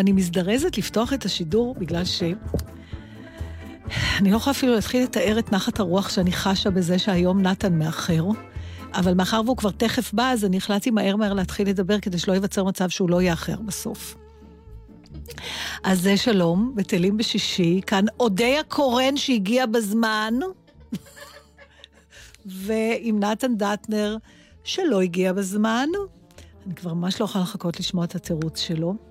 [0.00, 2.22] אני מזדרזת לפתוח את השידור בגלל ש...
[4.18, 8.24] אני לא יכולה אפילו להתחיל לתאר את נחת הרוח שאני חשה בזה שהיום נתן מאחר,
[8.94, 12.32] אבל מאחר והוא כבר תכף בא, אז אני החלטתי מהר מהר להתחיל לדבר כדי שלא
[12.32, 14.16] ייווצר מצב שהוא לא יאחר בסוף.
[15.84, 20.34] אז זה שלום, בטלים בשישי, כאן אודיה קורן שהגיע בזמן,
[22.46, 24.16] ועם נתן דטנר
[24.64, 25.88] שלא הגיע בזמן.
[26.66, 29.09] אני כבר ממש לא יכולה לחכות לשמוע את התירוץ שלו.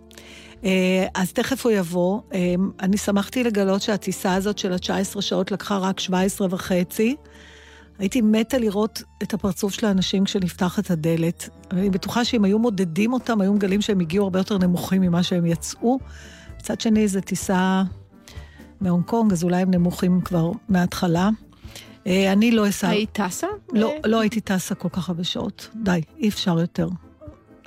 [0.64, 2.22] אה, אז תכף הוא יבוא.
[2.34, 7.16] אה, אני שמחתי לגלות שהטיסה הזאת של ה-19 שעות לקחה רק 17 וחצי.
[8.00, 11.50] הייתי מתה לראות את הפרצוף של האנשים כשנפתחת הדלת.
[11.72, 15.46] אני בטוחה שאם היו מודדים אותם, היו מגלים שהם הגיעו הרבה יותר נמוכים ממה שהם
[15.46, 16.00] יצאו.
[16.58, 17.84] מצד שני, זו טיסה
[18.82, 21.30] מהונג קונג, אז אולי הם נמוכים כבר מההתחלה.
[22.08, 22.90] אה, אני לא אסע...
[22.90, 23.48] היית טסה?
[23.74, 25.70] לא, לא הייתי טסה כל כך הרבה שעות.
[25.84, 26.88] די, אי אפשר יותר.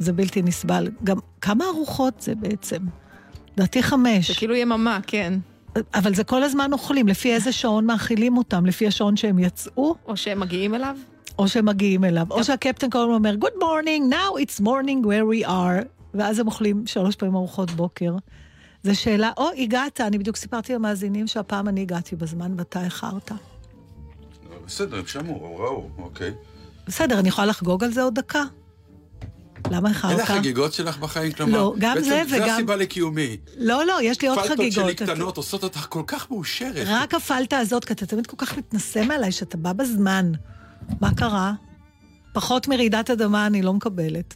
[0.03, 0.89] זה בלתי נסבל.
[1.05, 2.79] גם כמה ארוחות זה בעצם?
[3.57, 4.29] לדעתי חמש.
[4.29, 5.39] זה כאילו יממה, כן.
[5.95, 9.95] אבל זה כל הזמן אוכלים, לפי איזה שעון מאכילים אותם, לפי השעון שהם יצאו.
[10.07, 10.97] או שהם מגיעים אליו.
[11.39, 12.27] או שהם מגיעים אליו.
[12.31, 15.87] או שהקפטן כל הזמן אומר, Good morning, now it's morning where we are.
[16.15, 18.17] ואז הם אוכלים שלוש פעמים ארוחות בוקר.
[18.83, 23.33] זו שאלה, או, הגעת, אני בדיוק סיפרתי למאזינים שהפעם אני הגעתי בזמן ואתה איחרת.
[24.67, 26.35] בסדר, הם שמעו, הם ראו, אוקיי.
[26.87, 28.43] בסדר, אני יכולה לחגוג על זה עוד דקה.
[29.71, 30.13] למה איחרת?
[30.13, 31.33] אלה החגיגות שלך בחיים?
[31.33, 32.47] כלומר, לא, גם בעצם זה וגם...
[32.47, 33.37] זה הסיבה לקיומי.
[33.57, 34.57] לא, לא, יש לי עוד חגיגות.
[34.57, 36.87] פלטות שלי קטנות עושות אותך כל כך מאושרת.
[36.87, 40.33] רק הפלטה הזאת, כי אתה תמיד כל כך מתנשא מעליי, שאתה בא בזמן.
[41.01, 41.53] מה קרה?
[42.33, 44.35] פחות מרעידת אדמה אני לא מקבלת.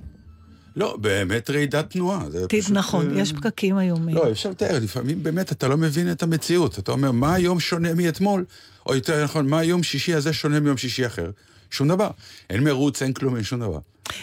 [0.76, 2.24] לא, באמת רעידת תנועה.
[2.48, 4.08] פשוט, נכון, אה, יש פקקים היום.
[4.08, 6.78] לא, אפשר לתאר, לפעמים באמת אתה לא מבין את המציאות.
[6.78, 8.44] אתה אומר, מה היום שונה מאתמול?
[8.86, 11.30] או יותר נכון, מה יום שישי הזה שונה מיום שישי אחר?
[11.76, 12.10] שום דבר.
[12.50, 13.78] אין מרוץ, אין כלום, אין שום דבר.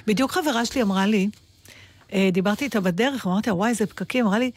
[0.08, 1.30] בדיוק חברה שלי אמרה לי,
[2.14, 4.52] אה, דיברתי איתה בדרך, אמרתי לה, וואי, איזה פקקים, אמרה לי,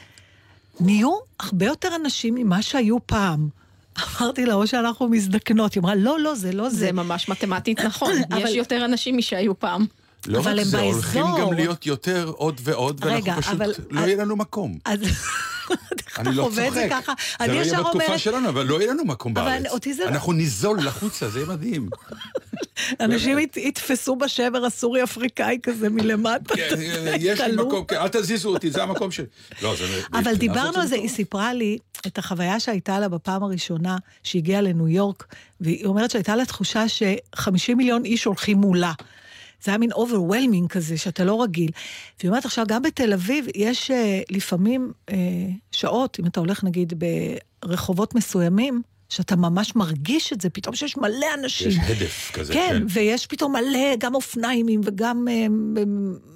[0.80, 3.48] נהיו הרבה יותר אנשים ממה שהיו פעם.
[4.20, 5.74] אמרתי לה, או שאנחנו מזדקנות.
[5.74, 6.76] היא אמרה, לא, לא, זה לא זה.
[6.76, 8.12] זה ממש מתמטית נכון.
[8.32, 9.86] אבל- יש יותר אנשים משהיו פעם.
[10.26, 10.92] לא אבל רק זה, באזור.
[10.92, 14.78] הולכים גם להיות יותר עוד ועוד, רגע, ואנחנו פשוט, אבל- לא יהיה לנו מקום.
[14.84, 14.98] אז
[16.18, 16.88] אני לא את זה צוחק.
[16.90, 17.12] ככה?
[17.40, 19.66] זה לא יהיה בתקופה שלנו, אבל לא יהיה לנו מקום אבל בארץ.
[19.72, 21.88] אותי זה לא- אנחנו ניזול החוצה, זה יהיה מדהים.
[23.00, 26.54] אנשים ית- יתפסו בשבר הסורי-אפריקאי כזה מלמטה.
[26.56, 26.74] כן,
[27.20, 27.56] יש לי.
[27.56, 29.26] מקום, כן, אל תזיזו אותי, זה המקום שלי.
[29.62, 29.74] לא.
[30.12, 30.94] אבל דיברנו על זה.
[30.94, 35.26] היא סיפרה לי את החוויה שהייתה לה בפעם הראשונה שהיא הגיעה לניו יורק,
[35.60, 38.92] והיא אומרת שהייתה לה תחושה ש-50 מיליון איש הולכים מולה.
[39.64, 41.70] זה היה מין overwhelming כזה, שאתה לא רגיל.
[42.20, 45.16] והיא אומרת עכשיו, גם בתל אביב יש אה, לפעמים אה,
[45.72, 46.92] שעות, אם אתה הולך נגיד
[47.64, 51.68] ברחובות מסוימים, שאתה ממש מרגיש את זה, פתאום שיש מלא אנשים.
[51.68, 52.82] יש הדף כזה, כן, כן.
[52.90, 55.46] ויש פתאום מלא, גם אופניימים וגם, אה,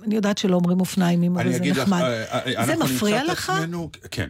[0.05, 2.01] אני יודעת שלא אומרים אופניימים, אבל זה לך, נחמד.
[2.03, 3.51] אה, זה אנחנו מפריע נמצא את לך?
[3.51, 4.29] עצמנו- כן.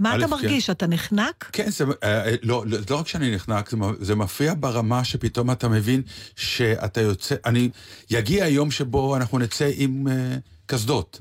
[0.00, 0.30] מה אתה כן.
[0.30, 0.70] מרגיש?
[0.70, 1.50] אתה נחנק?
[1.52, 5.50] כן, זה, אה, אה, לא, לא לא רק שאני נחנק, זה, זה מפריע ברמה שפתאום
[5.50, 6.02] אתה מבין
[6.36, 7.70] שאתה יוצא, אני,
[8.10, 11.20] יגיע היום שבו אנחנו נצא עם אה, קסדות,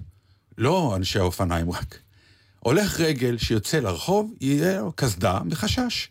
[0.58, 1.98] לא אנשי האופניים רק.
[2.60, 6.10] הולך רגל שיוצא לרחוב, יהיה לו קסדה מחשש.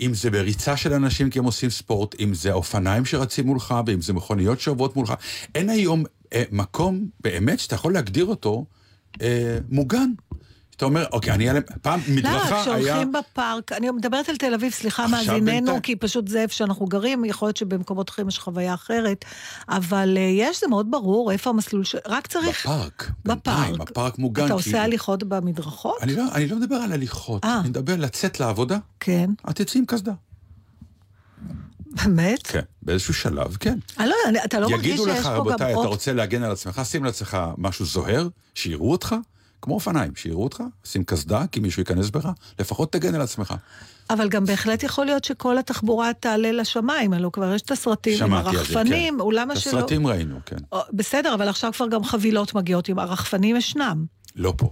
[0.00, 4.00] אם זה בריצה של אנשים כי הם עושים ספורט, אם זה אופניים שרצים מולך, ואם
[4.00, 5.14] זה מכוניות שעוברות מולך.
[5.54, 8.64] אין היום אה, מקום באמת שאתה יכול להגדיר אותו
[9.22, 10.10] אה, מוגן.
[10.78, 12.62] אתה אומר, אוקיי, אני אעלה, פעם לא, מדרכה היה...
[12.62, 15.82] כשהולכים בפארק, אני מדברת על תל אביב, סליחה מאזיננו.
[15.82, 19.24] כי פשוט זה איפה שאנחנו גרים, יכול להיות שבמקומות אחרים יש חוויה אחרת,
[19.68, 21.96] אבל אה, יש, זה מאוד ברור, איפה המסלול ש...
[22.06, 22.66] רק צריך...
[22.66, 23.80] בפארק, בפארק.
[23.90, 24.44] הפארק מוגן.
[24.44, 25.96] אתה עושה הליכות במדרכות?
[26.02, 27.60] אני לא, אני לא מדבר על הליכות, אה.
[27.60, 29.30] אני מדבר לצאת לעבודה, כן.
[29.50, 30.12] את תצאי עם קסדה.
[32.04, 32.46] באמת?
[32.46, 33.78] כן, באיזשהו שלב, כן.
[33.98, 35.80] אני לא, אני- אתה לא מרגיש יגידו שיש לך, פה גם רבותיי, אתה.
[35.80, 39.14] רוצה להגן על עצמך, שים לעצמך משהו זוהר, שיראו אותך,
[39.62, 42.28] כמו אופניים, שיראו אותך, שים קסדה, כי מישהו ייכנס בך,
[42.58, 43.54] לפחות תגן על עצמך.
[44.10, 48.30] אבל גם בהחלט יכול להיות שכל התחבורה תעלה לשמיים, הלוא כבר יש את הסרטים עם
[48.30, 49.20] זה, הרחפנים, כן.
[49.20, 49.78] אולם את שלא...
[49.78, 50.56] הסרטים ראינו, כן.
[50.92, 54.04] בסדר, אבל עכשיו כבר גם חבילות מגיעות עם הרחפנים ישנם.
[54.36, 54.70] לא פה.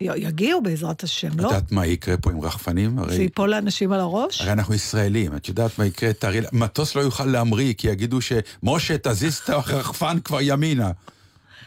[0.00, 1.48] י- יגיעו בעזרת השם, את לא?
[1.48, 2.96] יודעת מה יקרה פה עם רחפנים?
[2.96, 4.40] זה הרי, ייפול לאנשים על הראש?
[4.40, 6.12] הרי אנחנו ישראלים, את יודעת מה יקרה?
[6.12, 10.90] תארי, מטוס לא יוכל להמריא, כי יגידו שמשה, תזיז את הרחפן כבר ימינה.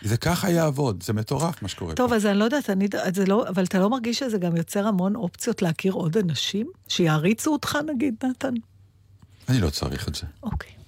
[0.01, 2.15] זה ככה יעבוד, זה מטורף מה שקורה טוב, פה.
[2.15, 5.15] אז אני לא יודעת, אני, זה לא, אבל אתה לא מרגיש שזה גם יוצר המון
[5.15, 6.67] אופציות להכיר עוד אנשים?
[6.87, 8.53] שיעריצו אותך נגיד, נתן?
[9.49, 10.21] אני לא צריך את זה.
[10.43, 10.78] אוקיי.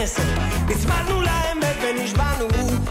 [0.00, 0.22] המסר
[0.68, 2.48] נצמדנו לאמת ונשבענו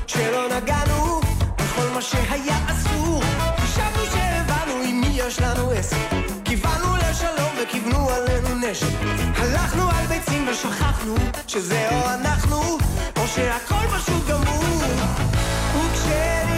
[0.07, 1.21] שלא נגענו
[1.57, 3.21] בכל מה שהיה אסור.
[3.57, 5.97] חשבנו שהבנו עם מי יש לנו עסק.
[6.45, 8.87] כיוונו לשלום וכיוונו עלינו נשק.
[9.35, 11.15] הלכנו על ביצים ושכחנו
[11.47, 12.77] שזהו אנחנו
[13.17, 14.83] או שהכל פשוט גמור.
[15.75, 16.48] וכשנגמרנו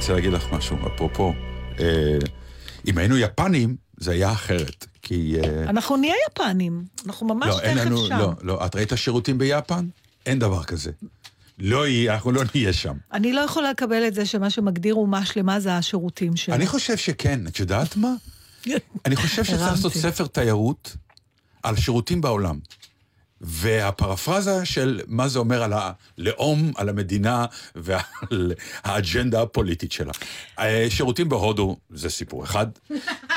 [0.00, 1.32] רוצה להגיד לך משהו, אפרופו,
[1.80, 2.18] אה,
[2.86, 5.36] אם היינו יפנים, זה היה אחרת, כי...
[5.44, 8.18] אה, אנחנו נהיה יפנים, אנחנו ממש לא, אין תכף לנו, שם.
[8.18, 9.86] לא, לא, את ראית שירותים ביפן?
[10.26, 10.90] אין דבר כזה.
[11.58, 12.96] לא יהיה, אנחנו לא נהיה שם.
[13.12, 16.54] אני לא יכולה לקבל את זה שמה שמגדיר אומה שלמה זה השירותים שלה.
[16.54, 18.14] אני חושב שכן, את יודעת מה?
[19.06, 19.60] אני חושב שצריך.
[19.60, 20.96] לעשות ספר תיירות
[21.62, 22.58] על שירותים בעולם.
[23.40, 28.52] והפרפרזה של מה זה אומר על הלאום, על המדינה ועל
[28.84, 30.12] האג'נדה הפוליטית שלה.
[30.58, 32.66] אה, שירותים בהודו זה סיפור אחד,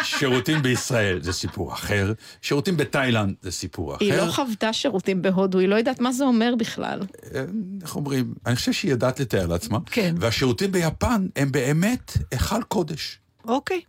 [0.03, 4.05] שירותים בישראל זה סיפור אחר, שירותים בתאילנד זה סיפור אחר.
[4.05, 7.00] היא לא חוותה שירותים בהודו, היא לא יודעת מה זה אומר בכלל.
[7.36, 7.43] אה,
[7.81, 8.33] איך אומרים?
[8.45, 9.79] אני חושב שהיא יודעת לתאר לעצמה.
[9.86, 10.15] כן.
[10.19, 13.19] והשירותים ביפן הם באמת היכל קודש.
[13.45, 13.81] אוקיי.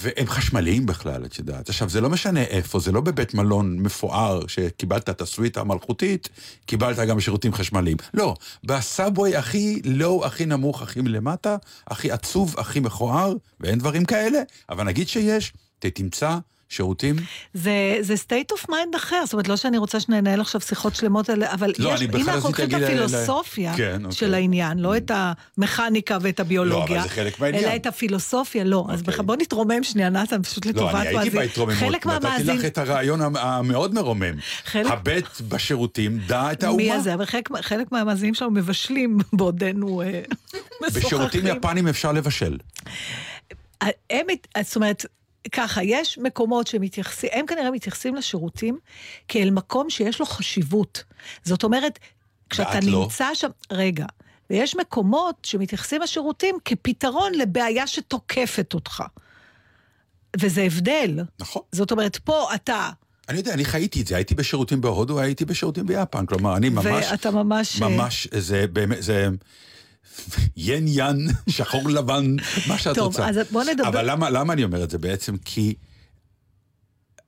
[0.00, 1.68] והם חשמליים בכלל, את יודעת.
[1.68, 6.28] עכשיו, זה לא משנה איפה, זה לא בבית מלון מפואר שקיבלת את הסוויטה המלכותית,
[6.66, 7.96] קיבלת גם שירותים חשמליים.
[8.14, 14.38] לא, בסאבווי הכי לואו, הכי נמוך, הכי מלמטה, הכי עצוב, הכי מכוער, ואין דברים כאלה,
[14.70, 16.38] אבל נגיד שיש, אתה תמצא
[16.68, 17.16] שירותים.
[17.54, 21.30] זה, זה state of mind אחר, זאת אומרת, לא שאני רוצה שננהל עכשיו שיחות שלמות.
[21.30, 24.16] אבל לא, יש, הנה אנחנו לוקחים את להגיד ל- הפילוסופיה כן, אוקיי.
[24.18, 25.10] של העניין, לא את
[25.58, 26.96] המכניקה ואת הביולוגיה.
[26.96, 27.64] לא, אבל זה חלק מהעניין.
[27.64, 28.86] אלא את הפילוסופיה, לא.
[28.90, 29.12] אז אוקיי.
[29.12, 31.32] בכלל בוא נתרומם שנייה, נתן, פשוט לטובת לא, אני הייתי מאזין.
[31.40, 32.42] בהתרוממות, חלק נתתי.
[32.44, 34.34] לך את הרעיון המ- המאוד מרומם.
[34.64, 36.76] חלק- הבט בשירותים, דע את האומה.
[36.82, 37.14] מי הזה?
[37.14, 40.20] אבל חלק, חלק מהמאזינים שלנו מבשלים בעודנו אה,
[40.82, 41.02] משוחחים.
[41.02, 42.58] בשירותים יפנים אפשר לבשל.
[44.10, 45.06] הם, מת- זאת אומרת,
[45.48, 48.78] ככה, יש מקומות שמתייחסים, הם כנראה מתייחסים לשירותים
[49.28, 51.04] כאל מקום שיש לו חשיבות.
[51.44, 51.98] זאת אומרת,
[52.50, 53.02] כשאתה לא?
[53.02, 54.06] נמצא שם, רגע,
[54.50, 59.02] ויש מקומות שמתייחסים לשירותים כפתרון לבעיה שתוקפת אותך.
[60.40, 61.20] וזה הבדל.
[61.40, 61.62] נכון.
[61.72, 62.90] זאת אומרת, פה אתה,
[63.28, 67.06] אני יודע, אני חייתי את זה, הייתי בשירותים בהודו, הייתי בשירותים ביפן, כלומר, אני ממש...
[67.10, 67.82] ואתה ממש...
[67.82, 69.28] אה, ממש, זה באמת, זה...
[70.56, 72.36] ין ין, שחור לבן,
[72.68, 73.28] מה שאת טוב, רוצה.
[73.28, 75.36] אז בוא נדבר- אבל למה, למה אני אומר את זה בעצם?
[75.44, 75.74] כי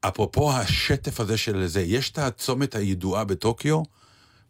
[0.00, 3.82] אפרופו השטף הזה של זה, יש את הצומת הידועה בטוקיו,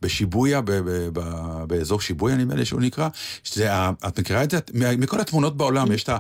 [0.02, 3.08] בשיבויה, ב- ב- ב- באזור שיבויה נדמה לי שהוא נקרא,
[3.44, 3.68] שזה,
[4.08, 4.58] את מכירה את זה?
[4.74, 6.10] מכל התמונות בעולם, יש את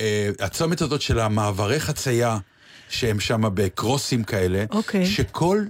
[0.00, 2.38] אה, הצומת הזאת של המעברי חצייה,
[2.88, 5.06] שהם שם בקרוסים כאלה, אוקיי.
[5.06, 5.64] שכל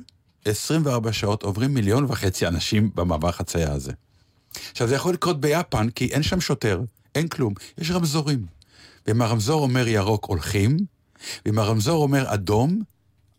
[0.45, 3.93] 24 שעות עוברים מיליון וחצי אנשים במעבר חצייה הזה.
[4.71, 6.81] עכשיו, זה יכול לקרות ביפן, כי אין שם שוטר,
[7.15, 8.47] אין כלום, יש רמזורים.
[9.07, 10.77] ואם הרמזור אומר ירוק, הולכים,
[11.47, 12.83] ואם הרמזור אומר אדום,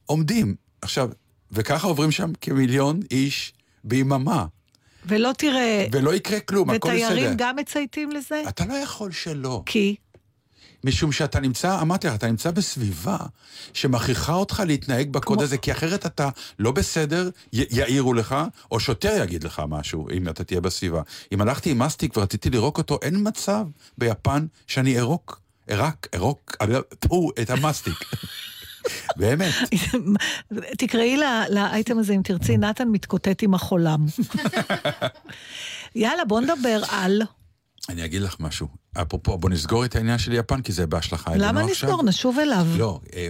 [0.06, 0.56] עומדים.
[0.82, 1.10] עכשיו,
[1.52, 3.54] וככה עוברים שם כמיליון איש
[3.84, 4.46] ביממה,
[5.06, 7.06] ולא תראה, ולא יקרה כלום, הכל בסדר.
[7.06, 8.44] ותיירים גם מצייתים לזה?
[8.50, 9.64] אתה לא יכול שלא.
[9.66, 9.96] כי?
[10.84, 13.18] משום שאתה נמצא, אמרתי לך, אתה נמצא בסביבה
[13.74, 18.36] שמכריחה אותך להתנהג בקוד כמו- הזה, כי אחרת אתה לא בסדר, י- יעירו לך,
[18.72, 21.02] או שוטר יגיד לך משהו, אם אתה תהיה בסביבה.
[21.32, 23.66] אם הלכתי עם מסטיק ורציתי לירוק אותו, אין מצב
[23.98, 26.56] ביפן שאני ארוק, ארק, ארוק,
[27.00, 27.94] פו, את המסטיק.
[29.20, 29.54] באמת.
[30.80, 31.18] תקראי
[31.50, 34.06] לאייטם הזה, אם תרצי, נתן מתקוטט עם החולם.
[35.96, 37.22] יאללה, בוא נדבר על...
[37.90, 38.68] אני אגיד לך משהו.
[38.94, 41.90] אפרופו, בוא נסגור את העניין של יפן, כי זה בהשלכה אלינו למה עכשיו.
[41.90, 42.04] נסגור?
[42.04, 42.68] נשוב אליו.
[42.78, 43.30] לא, אה,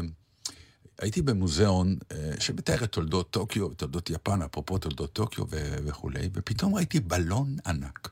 [0.99, 6.75] הייתי במוזיאון אה, שמתאר את תולדות טוקיו, תולדות יפן, אפרופו תולדות טוקיו ו- וכולי, ופתאום
[6.75, 8.09] ראיתי בלון ענק.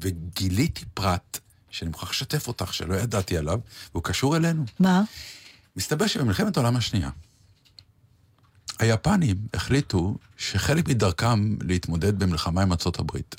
[0.00, 1.38] וגיליתי פרט
[1.70, 3.60] שאני מוכרח לשתף אותך, שלא ידעתי עליו,
[3.92, 4.64] והוא קשור אלינו.
[4.80, 5.02] מה?
[5.76, 7.10] מסתבר שבמלחמת העולם השנייה,
[8.78, 13.36] היפנים החליטו שחלק מדרכם להתמודד במלחמה עם ארצות הברית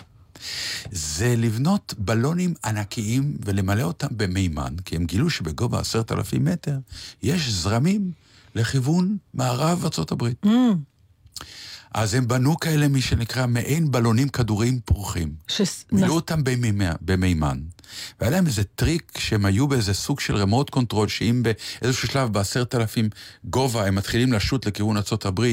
[0.92, 6.78] זה לבנות בלונים ענקיים ולמלא אותם במימן, כי הם גילו שבגובה עשרת אלפים מטר
[7.24, 8.12] יש זרמים
[8.56, 10.46] לכיוון מערב הברית.
[10.46, 10.50] Mm,
[11.94, 15.34] אז הם בנו כאלה, מי שנקרא, מעין בלונים כדוריים פרוחים.
[15.48, 15.62] ש...
[15.92, 17.60] מילאו אותם במימה, במימן.
[18.20, 22.76] והיה להם איזה טריק שהם היו באיזה סוג של remote control, שאם באיזשהו שלב בעשרת
[22.76, 23.10] אלפים
[23.44, 25.46] גובה הם מתחילים לשוט לכיוון ארה"ב,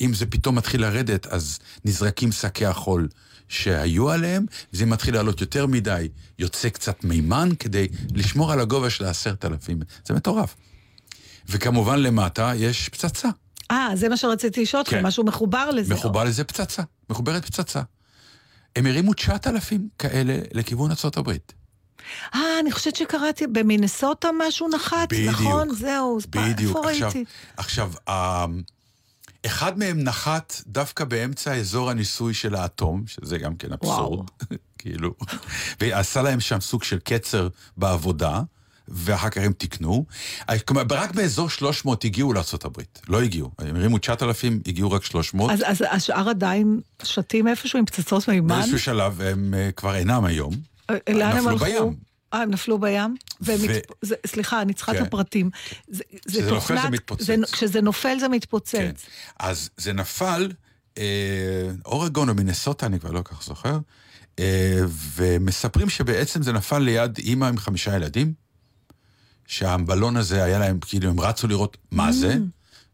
[0.00, 3.08] אם זה פתאום מתחיל לרדת, אז נזרקים שקי החול
[3.50, 9.04] שהיו עליהם, וזה מתחיל לעלות יותר מדי, יוצא קצת מימן כדי לשמור על הגובה של
[9.04, 9.80] העשרת אלפים.
[10.06, 10.56] זה מטורף.
[11.48, 13.28] וכמובן למטה יש פצצה.
[13.70, 15.06] אה, זה מה שרציתי לשאול אותך, כן.
[15.06, 15.94] משהו מחובר לזה.
[15.94, 17.82] מחובר לזה פצצה, מחוברת פצצה.
[18.76, 21.30] הם הרימו 9,000 כאלה לכיוון ארה"ב.
[22.34, 25.34] אה, אני חושבת שקראתי, במינסוטה משהו נחת, בדיוק.
[25.34, 25.74] נכון?
[25.74, 26.76] זהו, בדיוק.
[26.76, 27.24] איפה עכשיו, ראיתי?
[27.56, 28.44] עכשיו, ה-
[29.46, 34.26] אחד מהם נחת דווקא באמצע אזור הניסוי של האטום, שזה גם כן אבסורד,
[34.78, 35.14] כאילו,
[35.80, 38.42] ועשה להם שם סוג של קצר בעבודה,
[38.88, 40.04] ואחר כך הם תיקנו.
[40.64, 43.50] כלומר, רק באזור 300 הגיעו לארה"ב, לא הגיעו.
[43.58, 45.50] הם הרימו 9,000, הגיעו רק 300.
[45.50, 48.48] אז, אז השאר עדיין שתים איפשהו עם פצצות מימן?
[48.48, 50.54] באיזשהו שלב הם אה, כבר אינם היום.
[50.90, 51.64] אה, לאן הם הלכו?
[51.64, 52.09] בים.
[52.34, 53.16] אה, הם נפלו בים?
[53.40, 53.90] ו- מתפ...
[54.02, 55.02] זה, סליחה, אני צריכה כן.
[55.02, 55.50] את הפרטים.
[55.88, 57.26] זה, זה כשזה נופל זה מתפוצץ.
[57.26, 58.74] זה, כשזה נופל זה מתפוצץ.
[58.74, 58.92] כן.
[59.38, 60.52] אז זה נפל,
[60.98, 63.78] אה, אורגון או מינסוטה, אני כבר לא כל כך זוכר,
[64.38, 64.80] אה,
[65.14, 68.32] ומספרים שבעצם זה נפל ליד אימא עם חמישה ילדים,
[69.46, 72.36] שהבלון הזה היה להם, כאילו הם רצו לראות מה זה,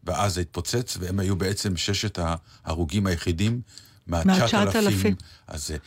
[0.03, 3.61] ואז זה התפוצץ, והם היו בעצם ששת ההרוגים היחידים
[4.07, 5.13] מה-9,000.
[5.47, 5.77] אז, אה,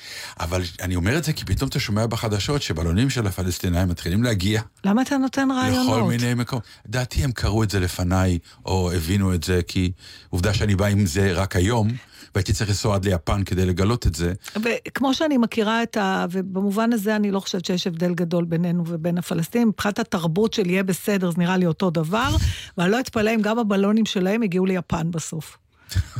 [0.40, 4.62] אבל אני אומר את זה כי פתאום אתה שומע בחדשות שבלונים של הפלסטינאים מתחילים להגיע
[4.84, 5.86] למה אתה נותן רעיונות?
[5.86, 6.64] לכל מיני מקומות.
[6.88, 9.92] לדעתי הם קראו את זה לפניי, או הבינו את זה, כי
[10.30, 11.88] עובדה שאני בא עם זה רק היום,
[12.34, 14.32] והייתי צריך לנסוע עד ליפן כדי לגלות את זה.
[14.64, 16.26] וכמו שאני מכירה את ה...
[16.30, 19.68] ובמובן הזה אני לא חושבת שיש הבדל גדול בינינו ובין הפלסטינים.
[19.68, 22.36] מבחינת התרבות של יהיה בסדר, זה נראה לי אותו דבר,
[22.78, 25.58] ואני לא אתפלא אם גם הבלונים שלהם הגיעו ליפן בסוף.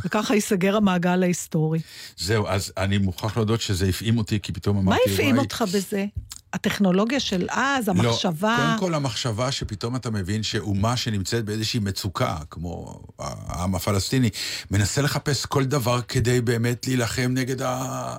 [0.05, 1.79] וככה ייסגר המעגל ההיסטורי.
[2.17, 5.01] זהו, אז אני מוכרח להודות שזה הפעים אותי, כי פתאום אמרתי...
[5.07, 6.05] מה הפעים אותך בזה?
[6.53, 8.57] הטכנולוגיה של אז, המחשבה...
[8.59, 14.29] לא, קודם כל המחשבה שפתאום אתה מבין שאומה שנמצאת באיזושהי מצוקה, כמו העם הפלסטיני,
[14.71, 18.15] מנסה לחפש כל דבר כדי באמת להילחם נגד ה...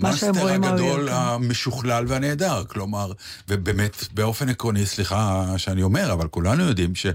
[0.00, 3.12] מאסטר הגדול, המשוכלל והנהדר, כלומר,
[3.48, 7.12] ובאמת, באופן עקרוני, סליחה שאני אומר, אבל כולנו יודעים שזה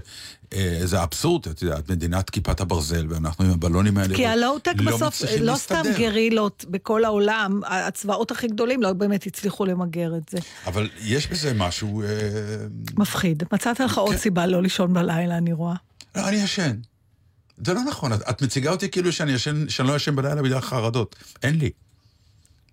[0.52, 5.22] אה, אבסורד, את יודעת, מדינת כיפת הברזל, ואנחנו עם הבלונים האלה כי הלואו-טק לא בסוף,
[5.40, 10.38] לא סתם גרילות בכל העולם, הצבאות הכי גדולים לא באמת הצליחו למגר את זה.
[10.66, 12.02] אבל יש בזה משהו...
[12.02, 12.08] אה,
[12.98, 13.42] מפחיד.
[13.52, 14.18] מצאת לך עוד כן.
[14.18, 15.74] סיבה לא לישון בלילה, אני רואה.
[16.16, 16.76] לא, אני ישן.
[17.66, 21.16] זה לא נכון, את מציגה אותי כאילו שאני ישן, שאני לא ישן בלילה בגלל חרדות.
[21.42, 21.70] אין לי.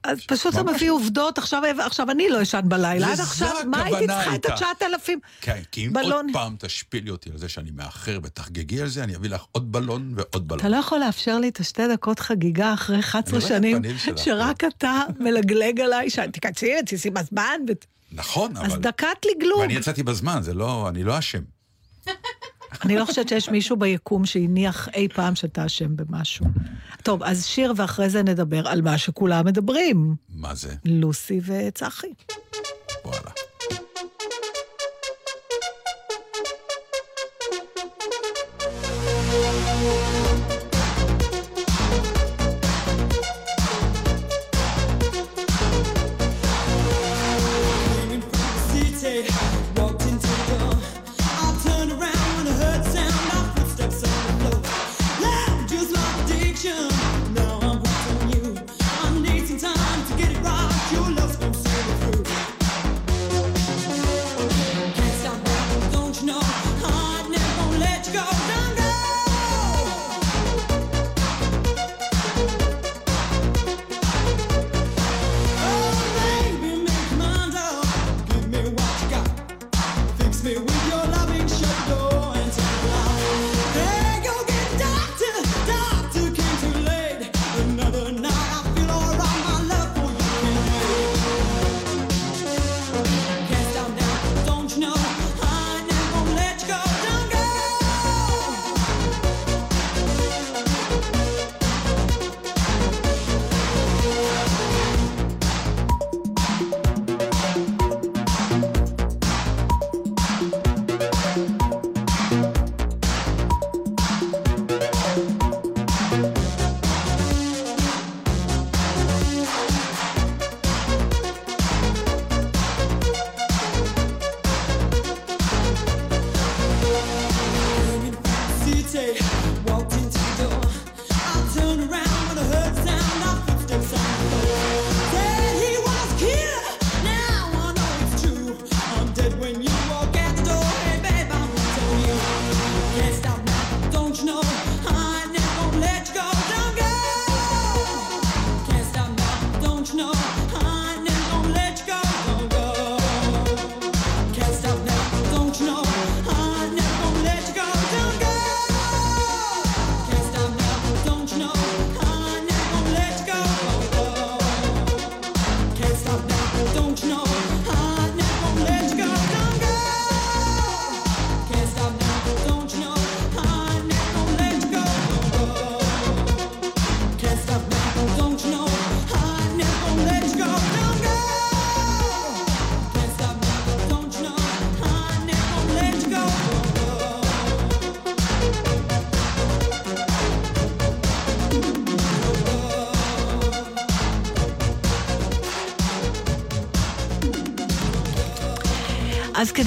[0.03, 4.08] אז פשוט אתה מביא עובדות, עכשיו, עכשיו אני לא אשן בלילה, עד עכשיו, מה הייתי
[4.08, 6.12] צריכה את התשעת אלפים כן, כי אם בלון...
[6.12, 9.72] עוד פעם תשפילי אותי על זה שאני מאחר ותחגגי על זה, אני אביא לך עוד
[9.72, 10.60] בלון ועוד בלון.
[10.60, 13.82] אתה לא יכול לאפשר לי את השתי דקות חגיגה אחרי 11 שנים,
[14.15, 17.60] שרק אתה מלגלג עליי, שתיכנסי, תיסעי בזמן.
[17.68, 17.72] ו...
[18.12, 18.65] נכון, אבל...
[18.65, 19.60] אז דקת לגלוג.
[19.60, 21.41] ואני יצאתי בזמן, זה לא, אני לא אשם.
[22.85, 26.45] אני לא חושבת שיש מישהו ביקום שהניח אי פעם שאתה אשם במשהו.
[27.03, 30.15] טוב, אז שיר ואחרי זה נדבר על מה שכולם מדברים.
[30.29, 30.75] מה זה?
[30.85, 32.13] לוסי וצחי.
[33.05, 33.31] וואלה.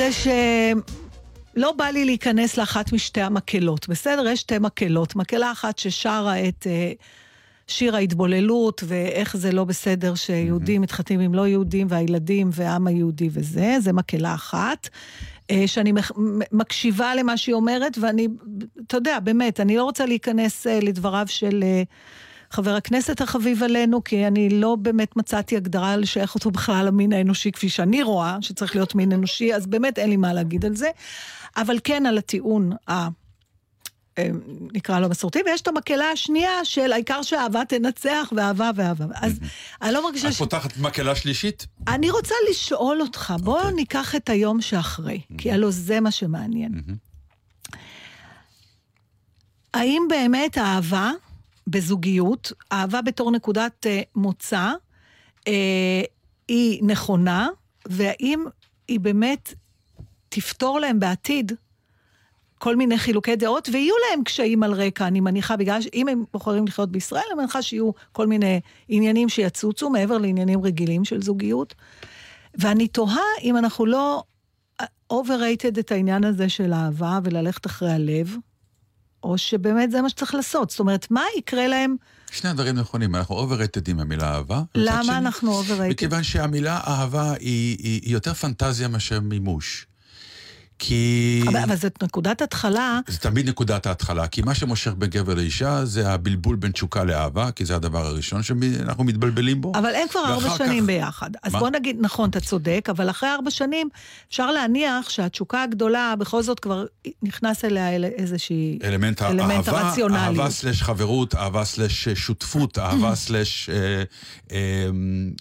[0.03, 0.29] כדי ש...
[1.57, 4.29] לא בא לי להיכנס לאחת משתי המקהלות, בסדר?
[4.29, 5.17] יש שתי מקהלות.
[5.17, 7.03] מקהלה אחת ששרה את uh,
[7.67, 13.77] שיר ההתבוללות, ואיך זה לא בסדר שיהודים מתחתנים עם לא יהודים, והילדים והעם היהודי וזה,
[13.81, 14.89] זה מקהלה אחת.
[15.51, 16.13] אה, שאני מח-
[16.53, 18.29] מקשיבה למה שהיא אומרת, ואני,
[18.87, 21.83] אתה יודע, באמת, אני לא רוצה להיכנס אה, לדבריו של אה,
[22.53, 27.53] חבר הכנסת החביב עלינו, כי אני לא באמת מצאתי הגדרה לשייך אותו בכלל למין האנושי,
[27.53, 30.91] כפי שאני רואה, שצריך להיות מין אנושי, אז באמת אין לי מה להגיד על זה.
[31.57, 33.09] אבל כן על הטיעון ה...
[34.19, 34.29] אה,
[34.73, 39.07] נקרא לו מסורתי, ויש את המקהלה השנייה של העיקר שהאהבה תנצח, ואהבה ואהבה.
[39.15, 39.41] אז
[39.83, 40.39] אני לא מרגישה את ש...
[40.39, 41.67] פותחת מקהלה שלישית?
[41.89, 43.75] אני רוצה לשאול אותך, בוא אוקיי.
[43.75, 46.83] ניקח את היום שאחרי, כי הלוא זה מה שמעניין.
[49.75, 51.13] האם באמת האהבה
[51.73, 54.73] בזוגיות, אהבה בתור נקודת אה, מוצא,
[55.49, 56.03] אה,
[56.49, 57.49] היא נכונה,
[57.89, 58.45] והאם
[58.89, 59.55] היא באמת
[60.29, 61.53] תפתור להם בעתיד
[62.59, 66.67] כל מיני חילוקי דעות, ויהיו להם קשיים על רקע, אני מניחה, בגלל שאם הם בוחרים
[66.67, 71.75] לחיות בישראל, אני מניחה שיהיו כל מיני עניינים שיצוצו מעבר לעניינים רגילים של זוגיות.
[72.55, 74.23] ואני תוהה אם אנחנו לא
[75.13, 78.37] overrated את העניין הזה של אהבה וללכת אחרי הלב,
[79.25, 80.71] או שבאמת זה מה שצריך לעשות.
[80.71, 81.97] זאת אומרת, מה יקרה להם?
[82.31, 84.63] שני הדברים נכונים, אנחנו overrated עם המילה אהבה.
[84.75, 85.91] למה אנחנו overrated?
[85.91, 89.87] מכיוון שהמילה אהבה היא, היא, היא יותר פנטזיה מאשר מימוש.
[90.85, 91.43] כי...
[91.49, 95.85] אבל, אבל זאת נקודת התחלה, זה תמיד נקודת ההתחלה, כי מה שמושך בין גבר לאישה
[95.85, 99.73] זה הבלבול בין תשוקה לאהבה, כי זה הדבר הראשון שאנחנו מתבלבלים בו.
[99.75, 101.31] אבל הם כבר ארבע שנים כך- ביחד.
[101.43, 101.59] אז מה?
[101.59, 103.89] בוא נגיד, נכון, אתה צודק, אבל אחרי ארבע שנים
[104.29, 106.85] אפשר להניח שהתשוקה הגדולה, בכל זאת כבר
[107.23, 108.79] נכנס אליה אל- איזושהי...
[108.85, 109.23] אלמנט
[109.69, 110.27] הרציונליות.
[110.39, 114.03] אהבה סלש חברות, אהבה סלש שותפות, אהבה סלש אה,
[114.53, 114.87] אה,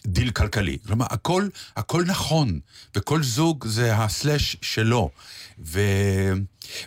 [0.08, 0.78] דיל כלכלי.
[0.88, 2.60] כלומר, הכל, הכל נכון,
[2.96, 5.10] וכל זוג זה הסלש שלו.
[5.66, 5.82] ו,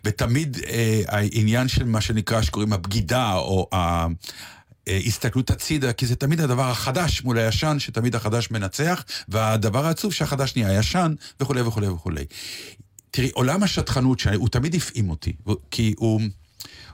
[0.05, 4.07] ותמיד אה, העניין של מה שנקרא, שקוראים הבגידה, או ה...
[4.89, 10.13] אה, הסתכלות הצידה, כי זה תמיד הדבר החדש מול הישן, שתמיד החדש מנצח, והדבר העצוב
[10.13, 12.25] שהחדש נהיה ישן, וכולי וכולי וכולי.
[13.11, 15.33] תראי, עולם השטחנות, שהוא תמיד הפעים אותי,
[15.71, 16.21] כי הוא,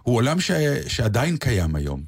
[0.02, 0.50] הוא עולם ש,
[0.88, 2.02] שעדיין קיים היום.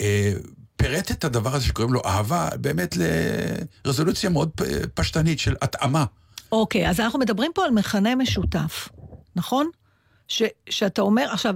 [0.00, 0.32] אה,
[0.76, 2.96] פירט את הדבר הזה שקוראים לו אהבה, באמת
[3.84, 4.50] לרזולוציה מאוד
[4.94, 6.04] פשטנית של התאמה.
[6.52, 8.88] אוקיי, אז אנחנו מדברים פה על מכנה משותף,
[9.36, 9.70] נכון?
[10.28, 11.54] ש, שאתה אומר, עכשיו,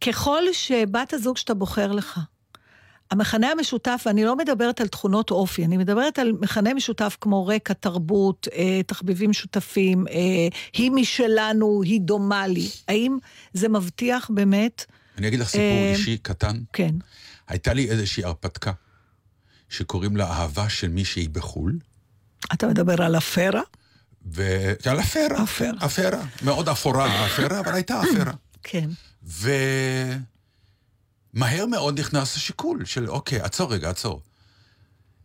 [0.00, 2.20] ככל שבת הזוג שאתה בוחר לך,
[3.10, 7.74] המכנה המשותף, ואני לא מדברת על תכונות אופי, אני מדברת על מכנה משותף כמו רקע,
[7.74, 10.14] תרבות, אה, תחביבים שותפים, אה,
[10.72, 12.68] היא משלנו, היא דומה לי.
[12.88, 13.18] האם
[13.52, 14.84] זה מבטיח באמת?
[15.18, 16.62] אני אגיד לך סיפור אה, אישי קטן.
[16.72, 16.94] כן.
[17.48, 18.72] הייתה לי איזושהי הרפתקה,
[19.68, 21.78] שקוראים לה אהבה של מישהי בחו"ל,
[22.52, 23.60] אתה מדבר על אפרה?
[24.34, 24.72] ו...
[24.84, 25.42] על אפרה.
[25.42, 25.70] אפרה.
[25.84, 26.24] אפרה.
[26.42, 28.32] מאוד אפורה אפרה, אבל הייתה אפרה.
[28.62, 28.88] כן.
[31.34, 34.22] ומהר מאוד נכנס השיקול של, אוקיי, עצור רגע, עצור.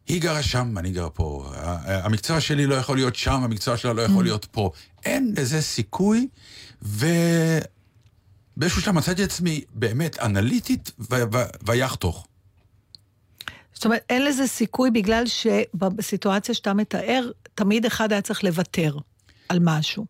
[0.08, 1.52] היא גרה שם, אני גר פה.
[1.86, 4.71] המקצוע שלי לא יכול להיות שם, המקצוע שלה לא יכול להיות פה.
[5.06, 6.28] אין לזה סיכוי,
[6.82, 10.91] ובאיזשהו שלב מצאתי את עצמי באמת אנליטית
[11.65, 12.28] ויחתוך.
[13.82, 18.96] זאת אומרת, אין לזה סיכוי בגלל שבסיטואציה שאתה מתאר, תמיד אחד היה צריך לוותר
[19.50, 20.06] על משהו.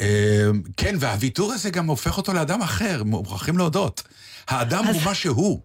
[0.00, 4.02] אה, כן, והוויתור הזה גם הופך אותו לאדם אחר, מוכרחים להודות.
[4.48, 5.60] האדם אז- הוא מה שהוא.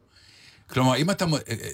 [0.74, 1.26] כלומר, אם אתה...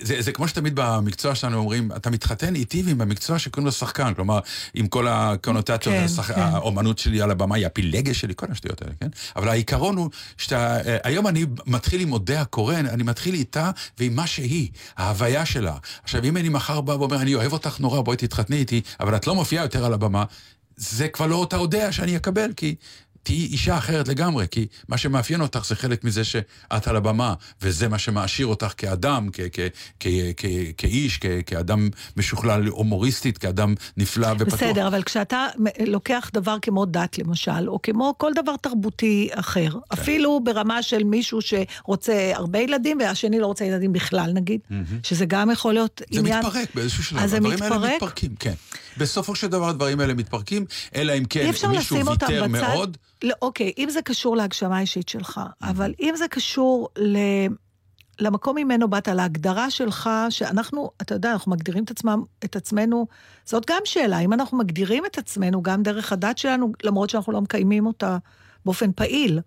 [0.02, 4.14] זה, זה כמו שתמיד במקצוע שלנו אומרים, אתה מתחתן איתי ועם המקצוע שקוראים לו שחקן.
[4.14, 4.40] כלומר,
[4.74, 6.32] עם כל הקונוטציות, כן, השח...
[6.32, 6.42] כן.
[6.42, 9.08] האומנות שלי על הבמה היא הפילגש שלי, כל השטויות האלה, כן?
[9.36, 10.78] אבל העיקרון הוא שאתה...
[10.88, 15.78] אה, היום אני מתחיל עם אודיה קורן, אני מתחיל איתה ועם מה שהיא, ההוויה שלה.
[16.04, 19.28] עכשיו, אם אני מחר בא ואומר, אני אוהב אותך נורא, בואי תתחתני איתי, אבל את
[19.28, 20.24] לא מופיעה יותר על הבמה,
[20.78, 22.76] זה כבר לא אותה אודיה שאני אקבל, כי
[23.26, 27.88] תהיי אישה אחרת לגמרי, כי מה שמאפיין אותך זה חלק מזה שאת על הבמה, וזה
[27.88, 29.60] מה שמעשיר אותך כאדם, כ- כ-
[30.00, 30.08] כ-
[30.38, 30.46] כ-
[30.78, 34.54] כאיש, כ- כאדם משוכלל הומוריסטית, כאדם נפלא ופתוח.
[34.54, 35.48] בסדר, אבל כשאתה
[35.88, 39.78] לוקח דבר כמו דת, למשל, או כמו כל דבר תרבותי אחר, כן.
[39.94, 44.60] אפילו ברמה של מישהו שרוצה הרבה ילדים, והשני לא רוצה ילדים בכלל, נגיד,
[45.04, 46.46] שזה גם יכול להיות זה עניין...
[46.46, 47.26] מתפרק באיזשהו שלב.
[47.26, 47.94] זה הדברים האלה מתפרק?
[47.94, 48.54] מתפרקים, כן.
[48.98, 52.48] בסופו של דבר הדברים האלה מתפרקים, אלא אם כן אי אפשר מישהו לשים אותם ויתר
[52.48, 52.52] בצד.
[52.52, 52.98] מאוד.
[53.24, 57.18] לא, אוקיי, אם זה קשור להגשמה האישית שלך, אבל אם זה קשור ל...
[58.20, 63.08] למקום ממנו באת, להגדרה שלך, שאנחנו, אתה יודע, אנחנו מגדירים את, עצמם, את עצמנו,
[63.46, 67.42] זאת גם שאלה, אם אנחנו מגדירים את עצמנו גם דרך הדת שלנו, למרות שאנחנו לא
[67.42, 68.18] מקיימים אותה
[68.66, 69.40] באופן פעיל.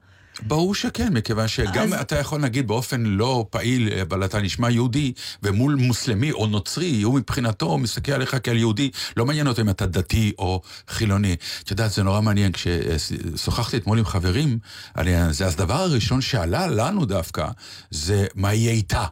[0.43, 5.13] ברור שכן, מכיוון שגם אז- אתה יכול להגיד באופן לא פעיל, אבל אתה נשמע יהודי,
[5.43, 9.87] ומול מוסלמי או נוצרי, הוא מבחינתו מסתכל עליך כעל יהודי, לא מעניין אותו אם אתה
[9.87, 11.37] דתי או חילוני.
[11.65, 14.59] את יודעת, זה נורא מעניין, כששוחחתי אתמול עם חברים
[14.95, 17.47] על הזה, אז הדבר הראשון שעלה לנו דווקא,
[17.91, 19.05] זה מה יהיה איתה.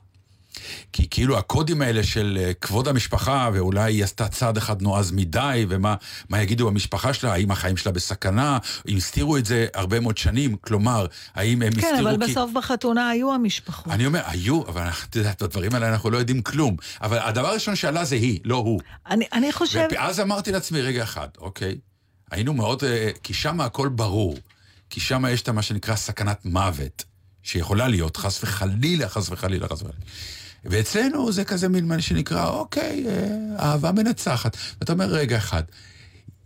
[0.93, 5.67] כי כאילו הקודים האלה של אה, כבוד המשפחה, ואולי היא עשתה צעד אחד נועז מדי,
[5.69, 5.95] ומה
[6.29, 10.57] מה יגידו המשפחה שלה, האם החיים שלה בסכנה, אם הסתירו את זה הרבה מאוד שנים,
[10.57, 12.03] כלומר, האם הם הסתירו כן, כי...
[12.03, 13.93] אבל בסוף בחתונה היו המשפחות.
[13.93, 16.77] אני אומר, היו, אבל את יודעת, בדברים האלה אנחנו לא יודעים כלום.
[17.03, 18.81] אבל הדבר הראשון שעלה זה היא, לא הוא.
[19.11, 19.93] אני, אני חושבת...
[19.93, 21.79] ואז אמרתי לעצמי, רגע אחד, אוקיי,
[22.31, 24.37] היינו מאוד, אה, כי שם הכל ברור.
[24.91, 27.05] כי שם יש את מה שנקרא סכנת מוות,
[27.43, 30.05] שיכולה להיות, חס וחלילה, חס וחלילה, חס וחלילה.
[30.71, 34.57] ואצלנו זה כזה מין מה שנקרא, אוקיי, אה, אהבה מנצחת.
[34.81, 35.63] ואתה אומר, רגע אחד,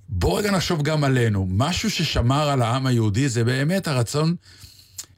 [0.09, 1.47] בוא רגע נחשוב גם עלינו.
[1.51, 4.35] משהו ששמר על העם היהודי זה באמת הרצון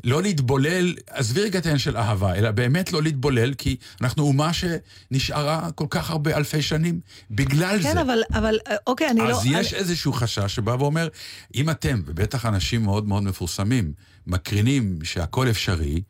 [0.04, 4.50] לא להתבולל, עזבי רגע את העניין של אהבה, אלא באמת לא להתבולל, כי אנחנו אומה
[4.52, 8.00] שנשארה כל כך הרבה אלפי שנים בגלל כן, זה.
[8.00, 9.30] אבל, אבל, אה, אוקיי, אני לא...
[9.30, 11.08] אז יש אני, איזשהו חשש שבא ואומר,
[11.54, 13.92] אם אתם, ובטח אנשים מאוד מאוד מפורסמים,
[14.26, 16.02] מקרינים שהכל אפשרי,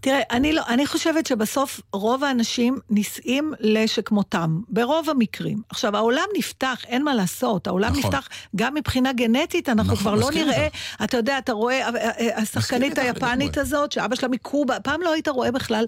[0.00, 5.58] תראה, אני, לא, אני חושבת שבסוף רוב האנשים נישאים לשכמותם, ברוב המקרים.
[5.68, 8.04] עכשיו, העולם נפתח, אין מה לעשות, העולם נכון.
[8.04, 10.76] נפתח גם מבחינה גנטית, אנחנו נכון, כבר לא נראה, איתך.
[11.04, 13.58] אתה יודע, אתה רואה, אה, אה, השחקנית איתך היפנית.
[13.58, 15.84] הזאת, שאבא שלה מקובה, פעם לא היית רואה בכלל.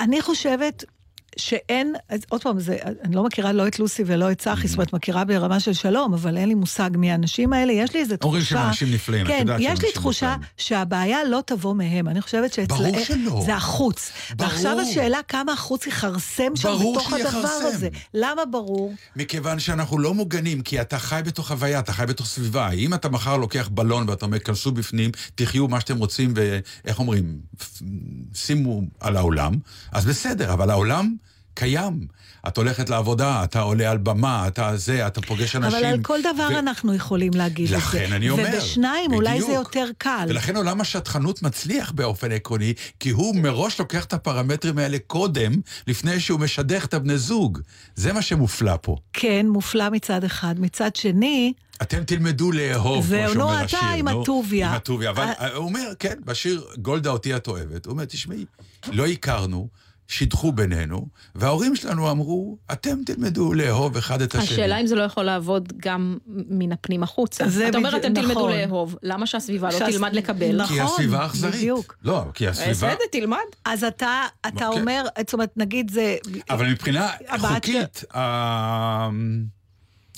[0.00, 0.84] אני חושבת
[1.38, 4.44] שאין, אז עוד פעם, זה, אני לא מכירה לא את לוסי ולא את Mm-hmm.
[4.44, 7.94] צחי, זאת אומרת, מכירה ברמה של שלום, אבל אין לי מושג מי האנשים האלה, יש
[7.94, 8.26] לי איזו תחושה...
[8.26, 10.48] אומרים שהם אנשים נפלאים, את כן, יודעת שהם יש לי אנשים תחושה נפלאים.
[10.56, 12.92] שהבעיה לא תבוא מהם, אני חושבת שאצלהם...
[12.92, 13.42] ברור שלא.
[13.46, 14.10] זה החוץ.
[14.36, 14.50] ברור.
[14.50, 17.66] ועכשיו השאלה כמה החוץ יכרסם שם בתוך הדבר שיכרסם.
[17.66, 17.88] הזה.
[18.14, 18.94] למה ברור?
[19.16, 22.70] מכיוון שאנחנו לא מוגנים, כי אתה חי בתוך הוויה, אתה חי בתוך סביבה.
[22.70, 27.38] אם אתה מחר לוקח בלון ואתה אומר, כנסו בפנים, תחיו מה שאתם רוצים, ואיך אומרים,
[28.34, 29.54] שימו על העולם,
[29.92, 31.14] אז בסדר, אבל העולם
[31.58, 32.06] קיים.
[32.48, 35.78] את הולכת לעבודה, אתה עולה על במה, אתה זה, אתה פוגש אנשים.
[35.78, 37.76] אבל על כל דבר ו- אנחנו יכולים להגיד את זה.
[37.76, 38.48] לכן אני אומר.
[38.54, 39.64] ובשניים אולי זה בדיוק.
[39.76, 40.26] יותר קל.
[40.28, 45.52] ולכן עולם השטחנות מצליח באופן עקרוני, כי הוא מראש לוקח את הפרמטרים האלה קודם,
[45.86, 47.58] לפני שהוא משדך את הבני זוג.
[47.94, 48.96] זה מה שמופלא פה.
[49.12, 50.54] כן, מופלא מצד אחד.
[50.58, 53.88] מצד שני, אתם תלמדו לאהוב, זהו, כמו שאומר אתה השיר.
[53.96, 54.68] עם נו, הטוביה.
[54.68, 55.10] עם הטוביה.
[55.10, 57.86] אבל אה, הוא אומר, כן, בשיר גולדה אותי את אוהבת.
[57.86, 58.44] הוא אומר, תשמעי,
[58.92, 59.68] לא הכרנו,
[60.08, 64.54] שידחו בינינו, וההורים שלנו אמרו, אתם תלמדו לאהוב אחד את השני.
[64.54, 67.48] השאלה אם זה לא יכול לעבוד גם מן הפנים החוצה.
[67.48, 68.52] זה אתה אומר, אתם תלמדו נכון.
[68.52, 70.62] לאהוב, למה שהסביבה לא תלמד לקבל?
[70.62, 70.76] נכון.
[70.76, 71.54] כי הסביבה אכזרית.
[71.54, 71.96] בדיוק.
[72.02, 72.70] לא, כי הסביבה...
[72.70, 73.36] בסדר, תלמד.
[73.64, 74.64] אז אתה, אתה כן.
[74.80, 76.16] אומר, זאת אומרת, נגיד זה...
[76.50, 79.08] אבל מבחינה חוקית, ה-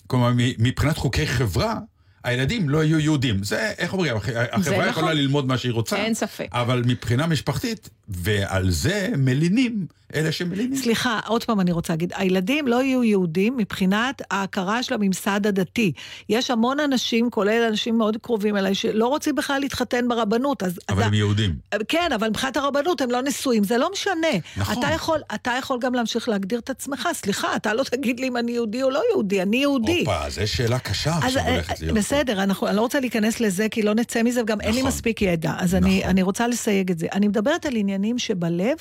[0.07, 1.79] כלומר, מ- מבחינת חוקי חברה,
[2.25, 3.43] הילדים לא יהיו יהודים.
[3.43, 4.89] זה, איך אומרים, הח- החברה נכון.
[4.89, 5.97] יכולה ללמוד מה שהיא רוצה.
[5.97, 6.49] אין ספק.
[6.53, 10.77] אבל מבחינה משפחתית, ועל זה מלינים אלה שמלינים.
[10.77, 15.93] סליחה, עוד פעם אני רוצה להגיד, הילדים לא יהיו יהודים מבחינת ההכרה של הממסד הדתי.
[16.29, 20.63] יש המון אנשים, כולל אנשים מאוד קרובים אליי, שלא רוצים בכלל להתחתן ברבנות.
[20.63, 21.55] אז, אבל אז, הם יהודים.
[21.89, 24.29] כן, אבל מבחינת הרבנות הם לא נשואים, זה לא משנה.
[24.57, 24.79] נכון.
[24.79, 28.37] אתה יכול, אתה יכול גם להמשיך להגדיר את עצמך, סליחה, אתה לא תגיד לי אם
[28.37, 29.99] אני יהודי או לא יהודי, אני יהודי.
[29.99, 31.97] הופה, זו שאלה קשה אז עכשיו אה, הולכת להיות.
[31.97, 34.89] בסדר, אנחנו, אני לא רוצה להיכנס לזה, כי לא נצא מזה, וגם אין לי נכון.
[34.89, 35.53] מספיק ידע.
[35.59, 36.11] אז אני, נכון.
[36.11, 37.07] אני רוצה לסייג את זה.
[37.13, 38.77] אני מדברת על עניינים שבלב,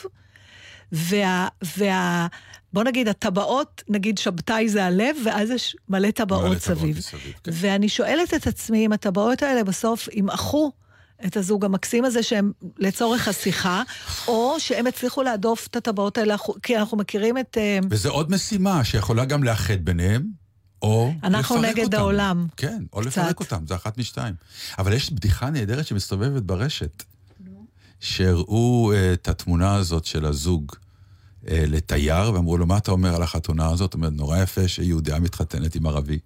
[0.91, 1.47] וה...
[1.78, 2.28] וה
[2.73, 6.97] בוא נגיד, הטבעות, נגיד שבתאי זה הלב, ואז יש מלא טבעות סביב.
[6.97, 7.52] מסביב, כן.
[7.54, 10.71] ואני שואלת את עצמי אם הטבעות האלה בסוף ימעכו
[11.25, 13.84] את הזוג המקסים הזה שהם לצורך השיחה,
[14.28, 17.58] או שהם הצליחו להדוף את הטבעות האלה, כי אנחנו מכירים את...
[17.58, 20.23] אה, וזו עוד משימה שיכולה גם לאחד ביניהם,
[20.82, 21.97] או אנחנו לפרק נגד אותם.
[21.97, 22.47] העולם.
[22.58, 23.08] כן, או קצת.
[23.08, 24.34] לפרק אותם, זה אחת משתיים.
[24.80, 27.04] אבל יש בדיחה נהדרת שמסתובבת ברשת,
[27.99, 30.71] שהראו אה, את התמונה הזאת של הזוג
[31.47, 33.93] אה, לתייר, ואמרו לו, מה אתה אומר על החתונה הזאת?
[33.93, 36.19] הוא אומר, נורא יפה שיהודיה מתחתנת עם ערבי.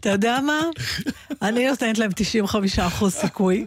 [0.00, 0.60] אתה יודע מה?
[1.42, 3.66] אני נותנת להם 95 אחוז סיכוי.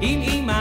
[0.00, 0.57] עם אמא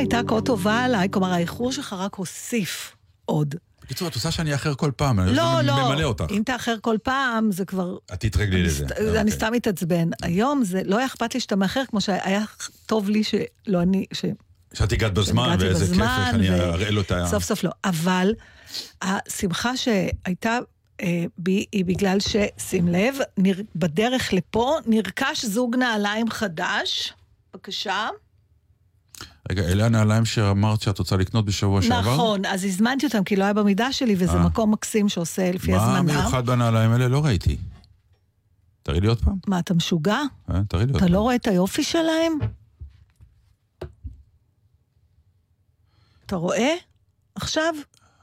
[0.00, 3.54] הייתה כה טובה עליי, כלומר, האיחור שלך רק הוסיף עוד.
[3.82, 6.24] בקיצור, את רוצה שאני אאחר כל פעם, אני לא, לא, ממלא אותך.
[6.30, 7.96] אם תאחר כל פעם, זה כבר...
[8.12, 8.84] את תתרגלי אני לזה.
[8.86, 9.20] סת- אוקיי.
[9.20, 10.08] אני סתם מתעצבן.
[10.22, 12.44] היום זה לא היה אכפת לי שאתה מאחר, כמו שהיה
[12.86, 14.04] טוב לי שלא אני...
[14.12, 14.24] ש-
[14.74, 16.02] שאת הגעת בזמן, ואיזה כיף
[16.34, 17.26] אני ו- אראה לו את ה...
[17.26, 17.70] סוף סוף לא.
[17.84, 18.32] אבל
[19.02, 20.58] השמחה שהייתה
[21.00, 23.54] אה, בי היא בגלל ששים לב, נר...
[23.76, 27.12] בדרך לפה נרכש זוג נעליים חדש.
[27.54, 28.08] בבקשה.
[29.50, 32.14] רגע, אלה הנעליים שאמרת שאת רוצה לקנות בשבוע שעבר?
[32.14, 34.42] נכון, אז הזמנתי אותם כי לא היה במידה שלי, וזה אה.
[34.42, 36.20] מקום מקסים שעושה לפי מה הזמנה.
[36.20, 37.08] מיוחד בנעליים האלה?
[37.08, 37.56] לא ראיתי.
[38.82, 39.36] תראי לי עוד פעם.
[39.46, 40.18] מה, אתה משוגע?
[40.50, 41.14] אה, תראי לי עוד אתה פעם.
[41.14, 42.32] לא רואה את היופי שלהם?
[46.26, 46.74] אתה רואה?
[47.34, 47.74] עכשיו?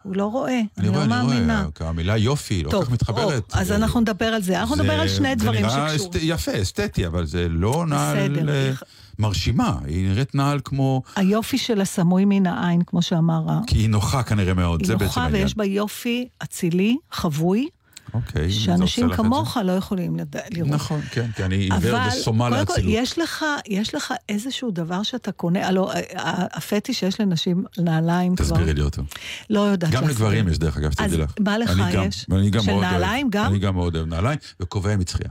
[0.03, 1.67] הוא לא רואה, אני אני רואה, לא אני מאמינה.
[1.79, 3.53] רואה, המילה יופי לא כל כך מתחברת.
[3.55, 4.59] או, אז אנחנו נדבר על זה.
[4.59, 6.21] אנחנו נדבר על שני דברים זה נראה שקשורים.
[6.23, 8.73] יפה, אסתטי, אבל זה לא נעל בסדר.
[9.19, 9.73] מרשימה.
[9.85, 11.01] היא נראית נעל כמו...
[11.15, 13.45] היופי שלה סמוי מן העין, כמו שאמר.
[13.67, 15.43] כי היא נוחה כנראה מאוד, היא זה בעצם נוחה העניין.
[15.43, 17.67] ויש בה יופי אצילי, חבוי,
[18.13, 19.09] אוקיי, שאנשים.
[19.13, 20.71] כמוך לא יכולים לד- לראות.
[20.71, 22.93] נכון, כן, כי אני עיוור אבל וסומה קודם כל, לאצילות.
[22.95, 28.35] יש לך, יש לך איזשהו דבר שאתה קונה, הלוא ה- ה- הפטיש שיש לנשים נעליים
[28.35, 28.45] כבר.
[28.45, 29.01] תסבירי לי אותו.
[29.49, 30.27] לא יודעת גם להסביר.
[30.27, 31.33] לגברים יש, דרך אגב, אז שתדעי לך.
[31.39, 32.25] מה לך אני גם- יש?
[32.31, 33.45] אני גם של מאוד אוהב- נעליים גם?
[33.45, 35.29] אני גם מאוד אוהב נעליים, וכובע מצחייה.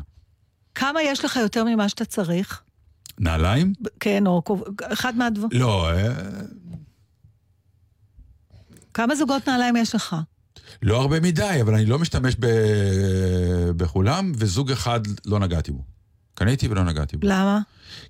[0.74, 2.62] כמה יש לך יותר ממה שאתה צריך?
[3.20, 3.72] נעליים?
[4.00, 4.42] כן, או
[4.92, 5.60] אחד מהדברים.
[5.60, 6.12] לא, אה,
[8.94, 10.16] כמה זוגות נעליים יש לך?
[10.82, 12.46] לא הרבה מדי, אבל אני לא משתמש ב-
[13.76, 15.82] בכולם, וזוג אחד לא נגעתי בו.
[16.34, 17.26] קניתי ולא נגעתי בו.
[17.28, 17.60] למה?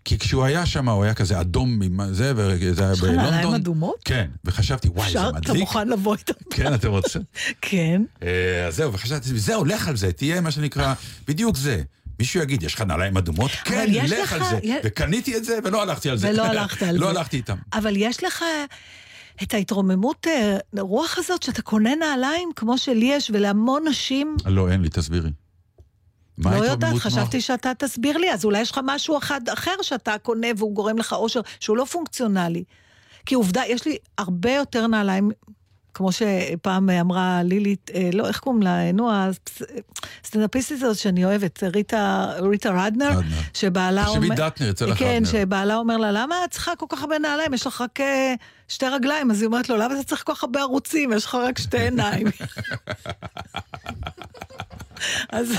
[0.05, 3.31] כי כשהוא היה שם, הוא היה כזה אדום עם זה, וזה היה יש לך נעליים
[3.31, 3.55] בלונדון.
[3.55, 3.97] אדומות?
[4.05, 5.29] כן, וחשבתי, וואי, זה אפשר?
[5.31, 5.61] אתה מדליק.
[5.61, 6.33] מוכן לבוא איתם?
[6.51, 7.23] כן, אתם רוצים?
[7.62, 8.03] כן.
[8.23, 10.95] אה, אז זהו, וחשבתי, זה הולך על זה, תהיה מה שנקרא,
[11.29, 11.83] בדיוק זה.
[12.18, 13.50] מישהו יגיד, יש לך נעליים אדומות?
[13.50, 14.59] כן, לך על זה.
[14.85, 16.31] וקניתי את זה, ולא הלכתי על זה.
[16.31, 17.18] ולא הלכת על לא זה.
[17.18, 17.57] הלכתי איתם.
[17.72, 18.44] אבל יש לך
[19.42, 24.37] את ההתרוממות אה, רוח הזאת שאתה קונה נעליים כמו שלי יש ולהמון נשים.
[24.46, 25.31] לא, אין לי, תסבירי.
[26.38, 26.94] לא יודעת?
[26.98, 30.98] חשבתי שאתה תסביר לי, אז אולי יש לך משהו אחד אחר שאתה קונה והוא גורם
[30.98, 32.64] לך אושר, שהוא לא פונקציונלי.
[33.26, 35.31] כי עובדה, יש לי הרבה יותר נעליים,
[35.97, 39.11] כמו שפעם אמרה לילית, אה, לא, איך קוראים לה, נו,
[40.25, 43.21] הסטנדאפיסטית הזאת שאני אוהבת, ריטה, ריטה רדנר, רדנר.
[43.55, 45.23] שבעלה תחשבי דטנר, יצא לך כן.
[45.25, 47.55] שבעלה אומר לה, למה את צריכה כל כך הרבה נעליים?
[47.55, 48.35] יש לך רק אה,
[48.69, 49.31] שתי רגליים.
[49.31, 51.13] אז היא אומרת לו, למה אתה צריך כל כך הרבה ערוצים?
[51.13, 52.27] יש לך רק שתי עיניים.
[55.29, 55.53] אז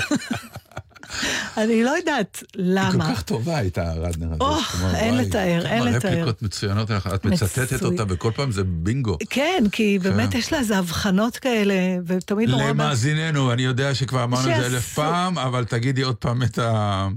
[1.56, 3.06] אני לא יודעת היא למה.
[3.06, 4.94] כל כך טובה הייתה רדנר הזאת.
[4.94, 6.10] אין לתאר, אין לתאר.
[6.10, 7.82] רפליקות מצוינות, את מצטטת.
[7.82, 9.16] אותה, וכל פעם זה בינגו.
[9.30, 11.74] כן, כי באמת יש לה איזה הבחנות כאלה,
[12.06, 12.64] ותמיד נורא...
[12.64, 14.66] למאזיננו, אני יודע שכבר אמרנו את זה.
[14.66, 17.08] אלף פעם, אבל תגידי עוד פעם את ה-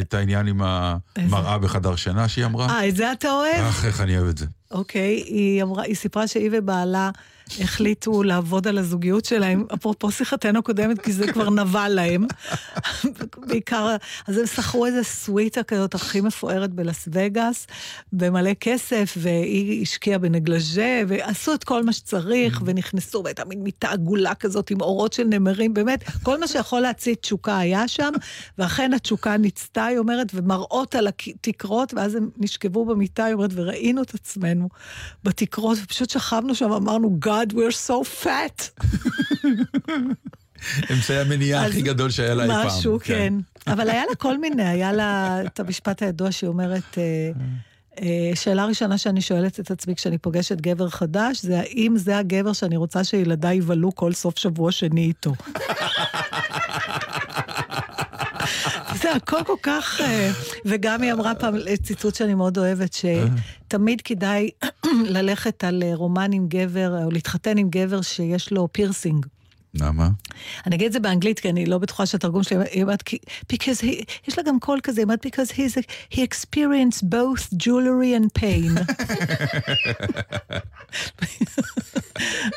[0.00, 2.68] את העניין עם המראה בחדר שינה שהיא אמרה.
[2.70, 3.64] אה, את זה אתה אוהב?
[3.64, 4.46] אך, איך אני אוהב את זה.
[4.70, 5.14] אוקיי?
[5.26, 7.10] היא אמרה, היא סיפרה שהיא ובעלה
[7.60, 12.26] החליטו לעבוד על הזוגיות שלהם, אפרופו שיחתנו הקודמת, כי זה כבר נבע להם.
[13.36, 13.96] בעיקר,
[14.26, 17.66] אז הם שכרו איזה סוויטה כזאת הכי מפוארת בלאס וגאס,
[18.12, 24.34] במלא כסף, והיא השקיעה בנגלז'ה, ועשו את כל מה שצריך, ונכנסו, והייתה מין מיטה עגולה
[24.34, 28.12] כזאת עם אורות של נמרים, באמת, כל מה שיכול להצית תשוקה היה שם,
[28.58, 34.02] ואכן התשוקה ניצתה, היא אומרת, ומראות על התקרות, ואז הם נשכבו במיטה, היא אומרת, וראינו
[34.02, 34.68] את עצמנו
[35.24, 38.62] בתקרות, ופשוט שכבנו שם, אמרנו, God, we're so fat.
[40.92, 42.66] אמצעי המניעה הכי גדול שהיה לה אי פעם.
[42.66, 43.34] משהו, כן.
[43.66, 47.30] אבל היה לה כל מיני, היה לה את המשפט הידוע שהיא אומרת, אה,
[48.02, 52.52] אה, שאלה ראשונה שאני שואלת את עצמי כשאני פוגשת גבר חדש, זה האם זה הגבר
[52.52, 55.32] שאני רוצה שילדיי יבלו כל סוף שבוע שני איתו.
[59.08, 60.00] זה הכל כל כך...
[60.00, 60.30] אה,
[60.64, 64.50] וגם היא אמרה פעם ציטוט שאני מאוד אוהבת, שתמיד כדאי
[65.16, 69.26] ללכת על אה, רומן עם גבר, או להתחתן עם גבר שיש לו פירסינג.
[69.80, 70.08] למה?
[70.66, 73.02] אני אגיד את זה באנגלית, כי אני לא בטוחה שהתרגום שלי, היא אומרת,
[73.52, 73.86] because he,
[74.28, 78.42] יש לה גם קול כזה, היא אומרת, because he's a, he experienced both jewelry and
[78.42, 78.78] pain.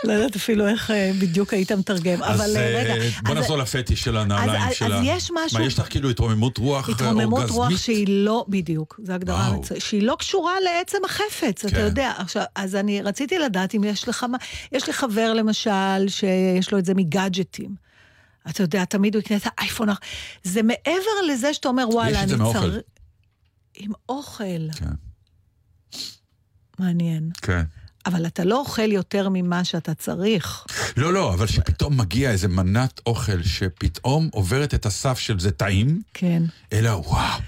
[0.03, 2.93] לא יודעת אפילו איך אה, בדיוק היית מתרגם, אבל אה, אה, רגע.
[3.23, 4.97] בוא נחזור לפטיש של הנעליים שלה.
[4.97, 7.79] אז יש משהו- מה, יש לך כאילו התרוממות רוח אה, התרוממות רוח אורגזמית?
[7.79, 9.53] שהיא לא, בדיוק, זו הגדרה.
[9.53, 11.81] מצוינת, שהיא לא קשורה לעצם החפץ, אתה כן.
[11.81, 12.11] יודע.
[12.17, 14.37] עכשיו, אז אני רציתי לדעת אם יש לך מה,
[14.71, 15.71] יש לי חבר למשל,
[16.07, 17.75] שיש לו את זה מגאדג'טים.
[18.49, 19.89] אתה יודע, תמיד הוא יקנה את האייפון,
[20.43, 22.59] זה מעבר לזה שאתה אומר, וואלה, את אני זה מאוכל.
[22.59, 22.75] צריך...
[23.75, 24.71] עם אוכל.
[24.75, 24.85] כן,
[26.79, 27.29] מעניין.
[27.41, 27.63] כן.
[28.05, 30.65] אבל אתה לא אוכל יותר ממה שאתה צריך.
[30.97, 36.01] לא, לא, אבל שפתאום מגיע איזה מנת אוכל שפתאום עוברת את הסף של זה טעים,
[36.13, 36.43] כן.
[36.73, 37.39] אלא וואו,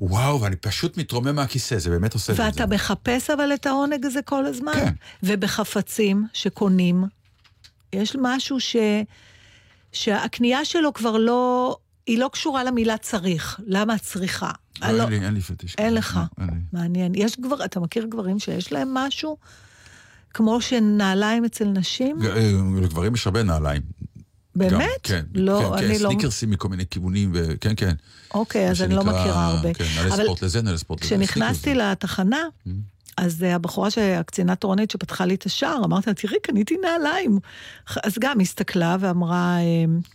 [0.00, 2.42] וואו, ואני פשוט מתרומם מהכיסא, זה באמת עושה את זה.
[2.44, 4.72] ואתה מחפש אבל את העונג הזה כל הזמן.
[4.72, 4.92] כן.
[5.22, 7.04] ובחפצים שקונים,
[7.92, 8.76] יש משהו ש...
[9.92, 11.76] שהקנייה שלו כבר לא...
[12.06, 13.60] היא לא קשורה למילה צריך.
[13.66, 14.50] למה צריכה?
[14.82, 15.74] לא, לא, אין לי, אין לי פטיש.
[15.78, 16.20] אין לך.
[16.38, 16.62] לא, אין.
[16.72, 17.12] מעניין.
[17.14, 17.64] יש גבר...
[17.64, 19.36] אתה מכיר גברים שיש להם משהו?
[20.34, 22.18] כמו שנעליים אצל נשים?
[22.22, 22.50] אה,
[22.82, 23.82] לגברים יש הרבה נעליים.
[24.56, 24.78] באמת?
[24.78, 26.08] גם, כן, לא, כן, אני כן, לא...
[26.10, 27.94] סניקרסים מכל מיני כיוונים, וכן, כן.
[28.34, 29.74] אוקיי, אז אני לא מכירה הרבה.
[29.74, 31.08] כן, נעלי אבל ספורט לזה, נעלי ספורט לזה.
[31.16, 31.74] כשנכנסתי.
[31.74, 32.70] לתחנה, Mm.
[33.18, 37.38] אז אה, הבחורה, ש- הקצינה תורנית שפתחה לי את השער, אמרתי לה, תראי, קניתי נעליים.
[38.02, 39.62] אז גם הסתכלה ואמרה, אה,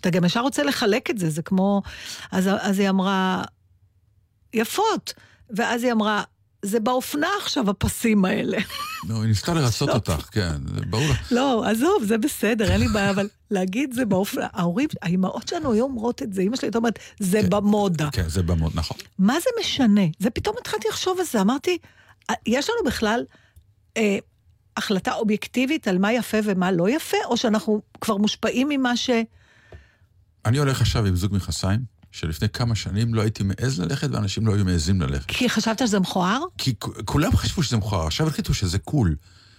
[0.02, 1.82] אתה גם ישר רוצה לחלק את זה, זה כמו...
[2.32, 3.44] אז, אז היא אמרה,
[4.54, 5.14] יפות.
[5.50, 6.24] ואז היא אמרה,
[6.66, 8.58] זה באופנה עכשיו, הפסים האלה.
[9.10, 11.32] לא, היא ניסתה לרצות אותך, כן, זה ברור לך.
[11.38, 15.84] לא, עזוב, זה בסדר, אין לי בעיה, אבל להגיד זה באופנה, ההורים, האימהות שלנו היו
[15.84, 17.50] אומרות את זה, אימא שלי הייתה אומרת, זה כן.
[17.50, 18.10] במודה.
[18.12, 18.98] כן, זה במות, נכון.
[19.20, 20.02] מה זה משנה?
[20.22, 21.78] ופתאום התחלתי לחשוב על זה, אמרתי, "אה,
[22.46, 23.26] יש לנו בכלל
[23.98, 24.18] אה,
[24.78, 29.10] החלטה אובייקטיבית על מה יפה ומה לא יפה, או שאנחנו כבר מושפעים ממה ש...
[30.46, 31.80] אני הולך עכשיו עם זוג מכנסיים,
[32.12, 35.26] שלפני כמה שנים לא הייתי מעז ללכת, ואנשים לא היו מעזים ללכת.
[35.28, 36.40] כי חשבת שזה מכוער?
[36.58, 36.74] כי
[37.06, 39.16] כולם חשבו שזה מכוער, עכשיו החליטו שזה קול.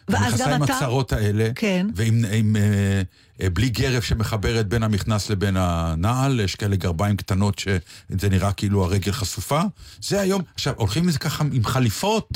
[0.09, 1.87] ואז גם אתה- הצרות האלה, כן.
[1.95, 3.03] ועם עם, אה,
[3.43, 8.85] אה, בלי גרב שמחברת בין המכנס לבין הנעל, יש כאלה גרביים קטנות שזה נראה כאילו
[8.85, 9.61] הרגל חשופה.
[10.03, 12.29] זה היום, עכשיו, הולכים עם זה ככה עם חליפות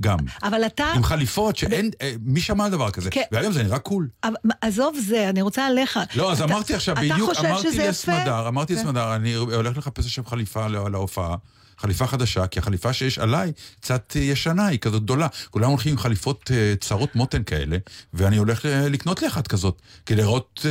[0.00, 0.18] גם.
[0.42, 0.84] אבל אתה...
[0.94, 3.10] עם חליפות שאין, אה, מי שמע על דבר כזה?
[3.10, 3.22] כן.
[3.32, 4.08] והיום זה נראה קול.
[4.24, 5.98] אבל- עזוב זה, אני רוצה עליך.
[6.14, 7.78] לא, אז אתה- אמרתי עכשיו, אתה בדיוק, חושב אמרתי?
[7.78, 8.80] לסמדר, אמרתי כן.
[8.80, 11.34] לסמדר, אני הולך לחפש עכשיו חליפה לה- להופעה.
[11.78, 15.28] חליפה חדשה, כי החליפה שיש עליי קצת אה, ישנה, היא כזאת גדולה.
[15.50, 17.76] כולם הולכים עם חליפות אה, צרות מותן כאלה,
[18.14, 20.66] ואני הולך אה, לקנות לי אחת כזאת, כדי לראות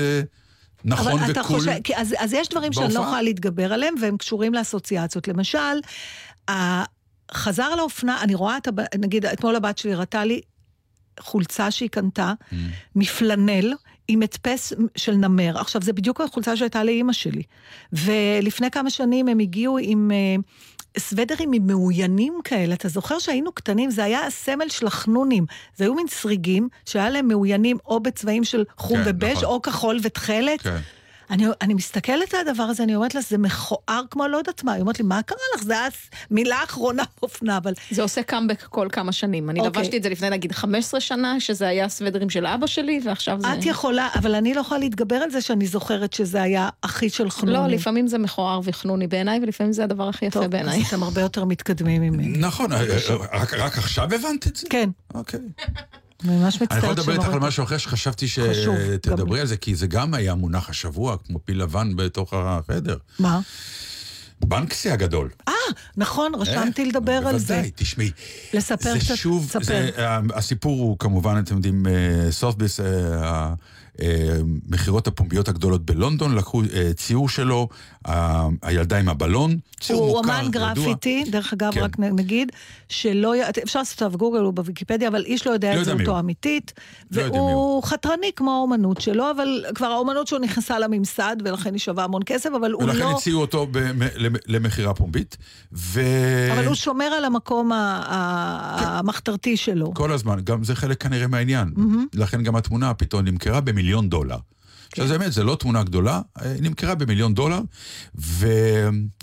[0.86, 1.44] נכון וקול.
[1.44, 3.00] חושב, אז, אז יש דברים שאני לא.
[3.00, 5.28] יכולה להתגבר עליהם, והם קשורים לאסוציאציות.
[5.28, 5.58] למשל,
[7.34, 10.42] חזר לאופנה, אני רואה את, הב- נגיד, אתמול הבת שלי הראתה לי
[11.20, 12.56] חולצה שהיא קנתה, Mm.
[12.96, 13.74] מפלנל,
[14.08, 15.58] עם הדפס של נמר.
[15.60, 17.44] עכשיו, זה בדיוק החולצה שהייתה לאימא שלי.
[17.94, 20.12] ולפני כמה שנים הם הגיעו עם...
[21.00, 25.46] סוודרים עם מאוינים כאלה, אתה זוכר שהיינו קטנים, זה היה הסמל של החנונים.
[25.76, 29.46] זה היו מין סריגים שהיה להם מאוינים או בצבעים של חום כן, ובז' נכון.
[29.46, 30.62] או כחול ותכלת.
[30.62, 30.78] כן.
[31.30, 34.74] אני, אני מסתכלת על הדבר הזה, אני אומרת לה, זה מכוער כמו לא יודעת מה.
[34.74, 35.64] היא אומרת לי, מה קרה לך?
[35.64, 35.90] זה היה
[36.32, 37.74] מילה אחרונה באופנה, אבל...
[37.92, 39.50] זה עושה קאמבק כל כמה שנים.
[39.50, 39.82] אני אוקיי.
[39.82, 43.54] לבשתי את זה לפני נגיד 15 שנה, שזה היה סוודרים של אבא שלי, ועכשיו זה...
[43.54, 47.30] את יכולה, אבל אני לא יכולה להתגבר על זה שאני זוכרת שזה היה אחי של
[47.30, 47.62] חנונים.
[47.62, 50.82] לא, לפעמים זה מכוער וחנוני בעיניי, ולפעמים זה הדבר הכי יפה טוב, בעיניי.
[50.82, 52.38] אז אתם הרבה יותר מתקדמים ממני.
[52.38, 54.68] נכון, אה, אה, רק- רק עכשיו הבנת את זה?
[54.70, 55.40] כן, אוקיי.
[56.24, 57.40] אני ממש מצטערת אני יכול לדבר איתך על.
[57.40, 59.40] משהו אחר שחשבתי שתדברי.
[59.40, 62.98] על זה, כי זה גם היה מונח השבוע, כמו פיל לבן בתוך החדר.
[63.20, 63.40] מה?
[64.42, 65.30] בנקסי הגדול.
[65.48, 65.54] אה,
[65.98, 67.54] נכון, רשמתי אה, לדבר על זה.
[67.54, 68.12] בוודאי, תשמעי.
[68.54, 69.64] לספר קצת, שוב, ספר.
[69.64, 73.54] זה, אה, הסיפור הוא כמובן, אתם יודעים, אה, סופביס, אה,
[74.00, 77.70] המכירות הפומביות הגדולות בלונדון, לקחו אה, ציור שלו,
[78.62, 80.74] הילדה עם הבלון, ציור הוא מוכר, אומן ידוע.
[80.74, 81.82] גרפיטי, דרך אגב, כן.
[81.82, 82.52] רק נגיד,
[82.90, 83.34] שלא,
[83.64, 86.18] אפשר לעשות עליו גוגל, הוא בוויקיפדיה, אבל איש לא יודע לא את זהותו הוא.
[86.18, 86.74] האמיתית.
[87.12, 92.04] לא והוא חתרני כמו האומנות שלו, אבל כבר האומנות שלו נכנסה לממסד, ולכן היא שווה
[92.04, 93.12] המון כסף, אבל הוא ולכן לא...
[93.18, 93.68] הציעו אותו
[94.48, 95.38] למכירה פומבית,
[95.74, 96.02] ו...
[96.54, 98.02] אבל הוא שומר על המקום ה-
[99.00, 99.94] המחתרתי שלו.
[99.94, 101.74] כל הזמן, גם זה חלק כנראה מהעניין.
[102.14, 104.38] לכן גם התמונה פתאום נמכרה במיליון דולר.
[104.96, 107.60] עכשיו, זה באמת, זו לא תמונה גדולה, אה, נמכרה במיליון דולר,
[108.16, 108.52] והיא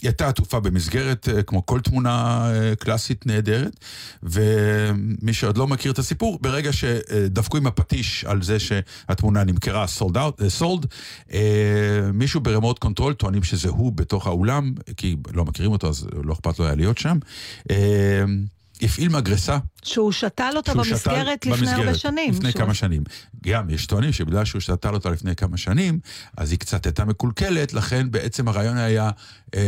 [0.03, 3.77] הייתה עטופה במסגרת, אה, כמו כל תמונה אה, קלאסית נהדרת,
[4.23, 9.87] ומי שעוד לא מכיר את הסיפור, ברגע שדפקו עם הפטיש על זה שהתמונה נמכרה
[10.59, 10.87] sold,
[11.33, 16.07] אה, מישהו ב remote control טוענים שזה הוא בתוך האולם, כי לא מכירים אותו, אז
[16.25, 17.19] לא אכפת לו היה להיות שם.
[18.83, 22.31] הפעיל מגרסה שהוא שתל אותה שהוא שתל במסגרת לפני הרבה במסגרת, שנים.
[22.33, 23.03] לפני שהוא- כמה שנים.
[23.43, 25.99] גם, יש טוענים שבגלל שהוא שתל אותה לפני כמה שנים,
[26.37, 29.11] אז היא קצת הייתה מקולקלת, לכן בעצם הרעיון היה...
[29.55, 29.61] אה,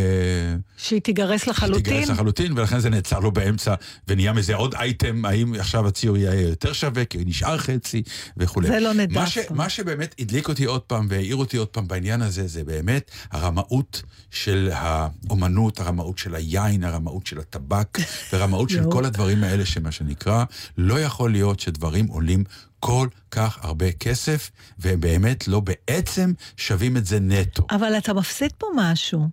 [0.77, 1.83] שהיא תיגרס לחלוטין.
[1.83, 3.75] תיגרס לחלוטין, ולכן זה נעצר לו באמצע,
[4.09, 8.03] ונהיה מזה עוד אייטם, האם עכשיו הציור יהיה יותר שווה, כי הוא נשאר חצי,
[8.37, 8.69] וכולי.
[8.69, 9.39] זה לא נדע מה, ש.
[9.51, 14.03] מה שבאמת הדליק אותי עוד פעם, והעיר אותי עוד פעם בעניין הזה, זה באמת הרמאות
[14.31, 17.99] של האומנות, הרמאות של היין, הרמאות של הטבק,
[18.33, 18.83] ורמאות של.
[18.93, 20.45] כל הדברים האלה, שמה שנקרא,
[20.79, 22.45] לא יכול להיות שדברים עולים
[22.81, 27.67] כל כך הרבה כסף, והם באמת לא בעצם שווים את זה נטו.
[27.71, 29.29] אבל אתה מפסיד פה משהו.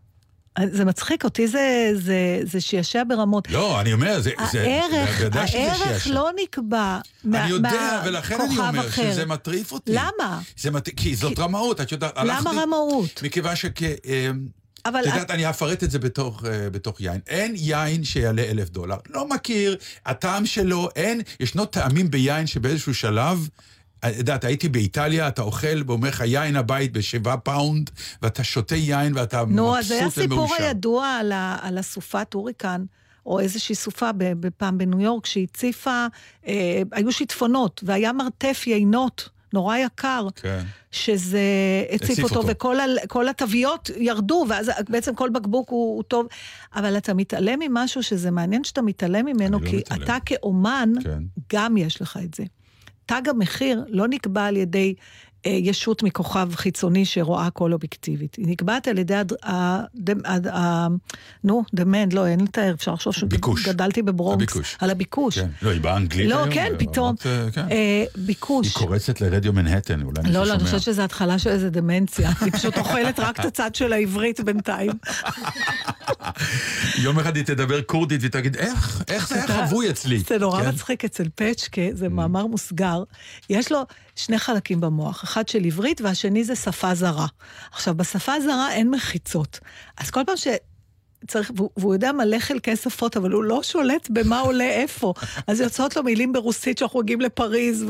[0.72, 3.50] זה מצחיק, אותי זה, זה, זה שישע ברמות.
[3.52, 4.32] לא, אני אומר, זה...
[4.52, 6.08] זה- הערך, בוודאי שזה הערך.
[6.08, 9.12] לא נקבע מה- אני יודע, ולכן אני מהכוכב אומר אחר.
[9.12, 9.92] שזה מטריף אותי.
[9.96, 10.42] למה?
[10.58, 10.90] זה מט...
[10.90, 12.56] כי זאת רמאות, את יודעת, למה הלכתי...
[12.64, 13.24] רמאות?
[13.24, 13.82] מכיוון שכ...
[14.86, 17.20] אה, אבל את יודעת, אני אפרט את זה בתוך, אה, בתוך יין.
[17.28, 18.98] אין יין שיעלה אלף דולר.
[19.10, 23.50] לא מכיר, הטעם שלו, אין, ישנו טעמים ביין שבאיזשהו שלב...
[24.06, 27.90] את יודעת, הייתי באיטליה, אתה אוכל, ואומר לך יין הבית בשבעה פאונד,
[28.22, 30.64] ואתה שותה יין ואתה נו, אז זה מבסוט הסיפור ומאושר.
[30.64, 32.84] הידוע על, ה, על הסופת הוריקן,
[33.26, 36.06] או איזושהי סופה בפעם בניו יורק, שהציפה,
[36.48, 40.28] אה, היו שיטפונות, והיה מרתף יינות, נורא יקר.
[40.36, 40.64] כן.
[40.92, 41.40] שזה
[41.90, 42.48] הציף הציף אותו, אותו.
[43.04, 46.28] וכל התוויות ירדו, ואז בעצם כל בקבוק הוא, הוא טוב.
[46.76, 50.04] אבל אתה מתעלם ממשהו שזה מעניין שאתה מתעלם ממנו, לא כי מתעלם.
[50.04, 51.24] אתה כאומן, כן.
[51.54, 52.44] גם יש לך את זה.
[53.06, 54.94] תג המחיר לא נקבע על ידי
[55.46, 58.36] ישות מכוכב חיצוני שרואה הכל אובייקטיבית.
[58.36, 59.34] היא נקבעת על ידי, הד...
[59.46, 59.80] ה...
[59.96, 60.48] ד...
[60.48, 60.88] ה...
[61.44, 63.14] נו, demand, לא, אין לתאר, אפשר לחשוב.
[63.58, 64.54] שגדלתי בברונקס.
[64.54, 64.78] הביקוש.
[64.80, 65.40] על הביקוש.
[65.40, 65.48] כן.
[65.62, 67.16] לא, היא באנגלית לא, היום, כן, ברמות, פתאום.
[67.26, 67.66] אה, כן.
[67.72, 68.68] אה, ביקוש.
[68.68, 70.54] היא קורצת לרדיו מנהטן, אולי מישהו לא, לא.
[70.54, 72.32] אני חושבת שזו התחלה של איזה דמנציה.
[72.42, 74.92] אני פשוט אוכלת רק את הצד של העברית בינתיים.
[76.98, 80.20] יום אחד היא תדבר כורדית ותגיד, איך, איך זה היה חבוי אצלי?
[80.20, 80.70] זה נורא כן?
[80.70, 83.04] מצחיק אצל פצ'קה, זה מאמר מוסגר.
[83.50, 83.86] יש לו
[84.16, 87.28] שני חלקים במוח, אחד של עברית והשני זה שפה זרה.
[87.72, 89.60] עכשיו, בשפה הזרה אין מחיצות.
[89.98, 90.48] אז כל פעם ש...
[91.28, 95.14] צריך, והוא, והוא יודע מלא חלקי שפות, אבל הוא לא שולט במה עולה איפה.
[95.48, 97.86] אז יוצאות לו מילים ברוסית שאנחנו מגיעים לפריז,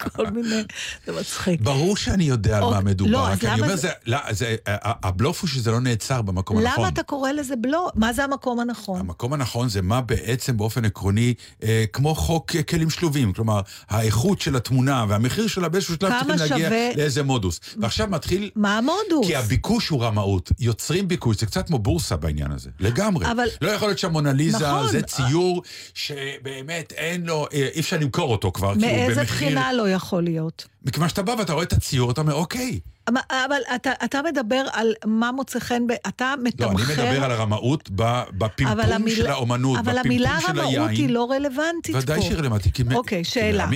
[0.00, 0.62] וכל מיני,
[1.06, 1.60] זה מצחיק.
[1.60, 5.40] ברור שאני יודע על מה מדובר, לא, רק אני למה אומר, זה- לא, זה- הבלוף
[5.42, 6.78] הוא שזה לא נעצר במקום הנכון.
[6.78, 7.88] למה אתה קורא לזה בלו?
[7.94, 9.00] מה זה המקום הנכון?
[9.00, 14.40] המקום הנכון זה מה בעצם באופן עקרוני, אה, כמו חוק אה, כלים שלובים, כלומר, האיכות
[14.40, 17.60] של התמונה והמחיר שלה באיזשהו שלב צריכים להגיע שווה- לאיזה מודוס.
[17.76, 19.26] ועכשיו מתחיל, מה המודוס?
[19.26, 23.30] כי הביקוש הוא רמאות, יוצרים ביקוש, זה קצת כמו בורסה בעניין הזה, לגמרי.
[23.30, 24.88] אבל- לא יכול להיות שהמונליזה נכון.
[24.88, 25.62] זה ציור
[25.94, 29.34] שבאמת אין לו, אה, אי אפשר למכור אותו כבר, כי הוא מאיזה במחיר...
[29.48, 30.66] בחינה לא יכול להיות?
[30.84, 32.80] מכיוון שאתה בא ואתה רואה את הציור, אתה אומר, אוקיי.
[33.08, 36.72] אבל, אבל אתה, אתה מדבר על מה מוצא חן, אתה מתמחר...
[36.72, 40.74] לא, אני מדבר על הרמאות אבל בפמפום המילה- של האומנות, אבל בפמפום המילה של היין.
[40.82, 42.02] רמאות היא לא רלוונטית פה.
[42.02, 43.66] ודאי שהיא רלוונטית, כי אוקיי, שאלה.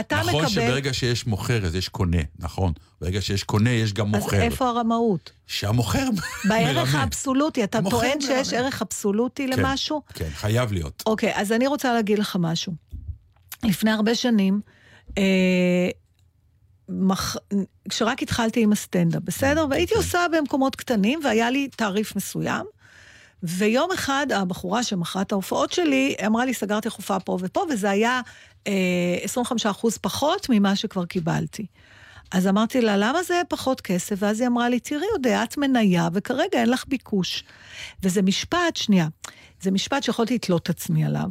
[0.00, 0.48] אתה נכון מקבל...
[0.48, 2.72] שברגע שיש מוכר, אז יש קונה, נכון.
[3.00, 4.40] ברגע שיש קונה, יש גם אז מוכר.
[4.42, 5.32] איפה הרמאות?
[5.46, 6.08] שהמוכר
[6.48, 7.02] בערך מרמה.
[7.02, 7.64] האבסולוטי.
[7.64, 8.52] אתה טוען שיש.
[8.52, 10.02] ערך אבסולוטי כן, למשהו?
[10.14, 11.02] כן, חייב להיות.
[11.06, 12.72] אוקיי, אז אני רוצה להגיד לך משהו.
[13.64, 14.60] לפני הרבה שנים,
[15.18, 15.88] אה,
[16.88, 17.36] מח...
[17.88, 19.66] כשרק התחלתי עם הסטנדאפ, בסדר?
[19.70, 22.66] והייתי עושה במקומות קטנים, והיה לי תעריף מסוים.
[23.42, 28.20] ויום אחד הבחורה שמכרה את ההופעות שלי, אמרה לי, סגרתי הופעה פה ופה, וזה היה
[29.22, 31.66] 25 אחוז פחות ממה שכבר קיבלתי.
[32.32, 34.16] אז אמרתי לה, למה זה פחות כסף?
[34.18, 37.44] ואז היא אמרה לי, תראי, יודע, את מניה, וכרגע אין לך ביקוש.
[38.02, 39.08] וזה משפט, שנייה,
[39.60, 41.30] זה משפט שיכולתי לתלות את עצמי עליו,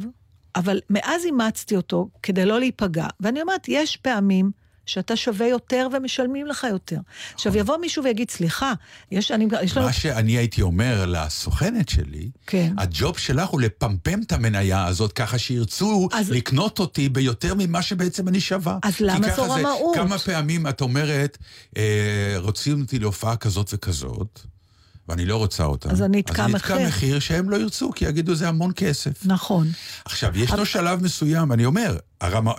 [0.56, 3.06] אבל מאז אימצתי אותו כדי לא להיפגע.
[3.20, 4.50] ואני אומרת, יש פעמים
[4.86, 6.98] שאתה שווה יותר ומשלמים לך יותר.
[7.34, 8.72] עכשיו, יבוא מישהו ויגיד, סליחה,
[9.10, 9.86] יש, אני, יש לנו...
[9.86, 12.72] מה שאני הייתי אומר לסוכנת שלי, כן.
[12.78, 18.28] הג'וב שלך הוא לפמפם את המניה הזאת ככה שירצו אז- לקנות אותי ביותר ממה שבעצם
[18.28, 18.78] אני שווה.
[18.82, 19.96] אז למה זו רמאות?
[19.96, 21.38] כמה פעמים את אומרת,
[21.76, 24.40] אה, רוצים אותי להופעה כזאת וכזאת,
[25.08, 25.90] ואני לא רוצה אותה.
[25.90, 26.76] אז אני אתקע אז אני מחיר.
[26.76, 29.26] אתקע מחיר שהם לא ירצו, כי יגידו זה המון כסף.
[29.26, 29.68] נכון.
[30.04, 32.52] עכשיו, ישנו שלב מסוים, אני אומר, הרמה...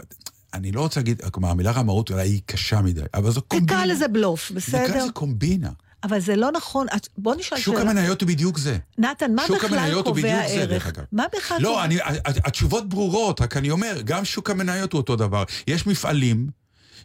[0.54, 3.68] אני לא רוצה להגיד, כלומר, המילה רמאות אולי היא קשה מדי, אבל זו קומבינה.
[3.68, 5.04] תקרא לזה בלוף, נקרא בסדר?
[5.04, 5.70] לזה קומבינה.
[6.04, 6.88] אבל זה לא נכון.
[7.18, 7.90] בוא נשאל שוק שאלה.
[7.92, 8.78] המניות הוא בדיוק זה.
[8.98, 10.88] נתן, מה שוק בכלל קובע זה, ערך?
[10.88, 11.04] אגב.
[11.12, 11.84] מה בכלל לא, קובע?
[11.84, 11.98] אני,
[12.46, 15.44] התשובות ברורות, רק אני אומר, גם שוק המניות הוא אותו דבר.
[15.68, 16.48] יש מפעלים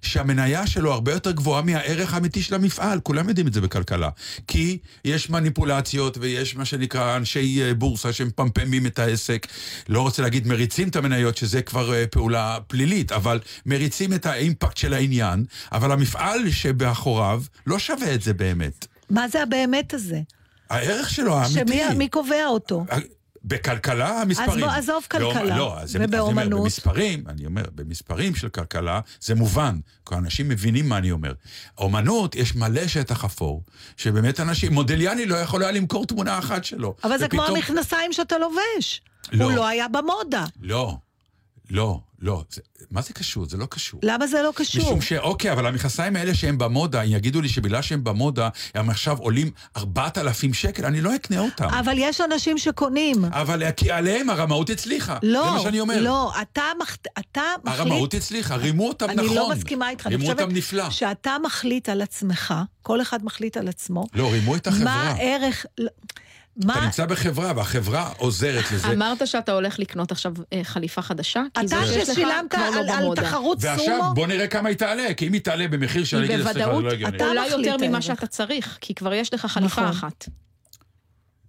[0.02, 4.08] שהמניה שלו הרבה יותר גבוהה מהערך האמיתי של המפעל, כולם יודעים את זה בכלכלה.
[4.46, 9.46] כי יש מניפולציות ויש מה שנקרא אנשי אה, בורסה שמפמפמים את העסק.
[9.88, 14.76] לא רוצה להגיד מריצים את המניות, שזה כבר אה, פעולה פלילית, אבל מריצים את האימפקט
[14.76, 18.86] של העניין, אבל המפעל שבאחוריו לא שווה את זה באמת.
[19.10, 20.20] מה זה הבאמת הזה?
[20.70, 21.54] הערך שלו האמיתי.
[21.54, 22.84] שמי מי קובע אותו?
[23.44, 24.60] בכלכלה המספרים.
[24.60, 25.56] בוא, עזוב כלכלה.
[25.56, 26.62] לא, אז אני- אז אני אומר, ובאומנות?
[26.62, 29.78] במספרים, אני אומר, במספרים של כלכלה זה מובן,
[30.08, 31.32] כי אנשים מבינים מה אני אומר.
[31.78, 33.62] אומנות, יש מלא שטח אפור,
[33.96, 36.94] שבאמת אנשים, מודליאני לא יכול היה למכור תמונה אחת שלו.
[37.04, 39.00] אבל זה כמו ופתאום- המכנסיים שאתה לובש.
[39.32, 39.44] לא.
[39.44, 40.44] הוא לא היה במודה.
[40.62, 40.96] לא,
[41.70, 42.44] לא, לא.
[42.50, 42.60] זה,
[42.90, 43.46] מה זה קשור?
[43.48, 44.00] זה לא קשור.
[44.04, 44.82] למה זה לא קשור?
[44.84, 45.12] משום ש...
[45.12, 49.50] אוקיי, אבל המכנסיים האלה שהם במודה, אם יגידו לי שבגלל שהם במודה, הם עכשיו עולים
[49.76, 51.68] 4,000 שקל, אני לא אקנה אותם.
[51.68, 53.24] אבל יש אנשים שקונים.
[53.24, 55.18] אבל כי עליהם הרמאות הצליחה.
[55.22, 56.00] לא, זה מה שאני אומר.
[56.00, 56.96] לא, אתה, מח...
[57.18, 57.80] אתה מחליט...
[57.80, 59.36] הרמאות הצליחה, רימו אותם אני נכון.
[59.36, 60.90] לא מסכימה איתך, אני רימו אותם נפלא.
[60.90, 64.06] שאתה מחליט על עצמך, כל אחד מחליט על עצמו.
[64.14, 64.84] לא, רימו את החברה.
[64.84, 65.66] מה הערך...
[66.58, 66.84] אתה מה...
[66.84, 68.88] נמצא בחברה, והחברה עוזרת לזה.
[68.92, 71.42] אמרת שאתה הולך לקנות עכשיו אה, חליפה חדשה?
[71.54, 73.14] כי אתה זה שיש לך ששילמת כבר לא על, על.
[73.16, 76.34] תחרות ועכשיו סומו, בוא נראה כמה היא תעלה, כי אם היא תעלה במחיר שאני היא
[76.34, 77.16] אגיד, סליחה, זה בוודאות לא הגיוני.
[77.16, 78.02] אתה עולה מחליט יותר ממה.
[78.02, 79.84] שאתה צריך, כי כבר יש לך חליפה נכון.
[79.84, 80.28] אחת.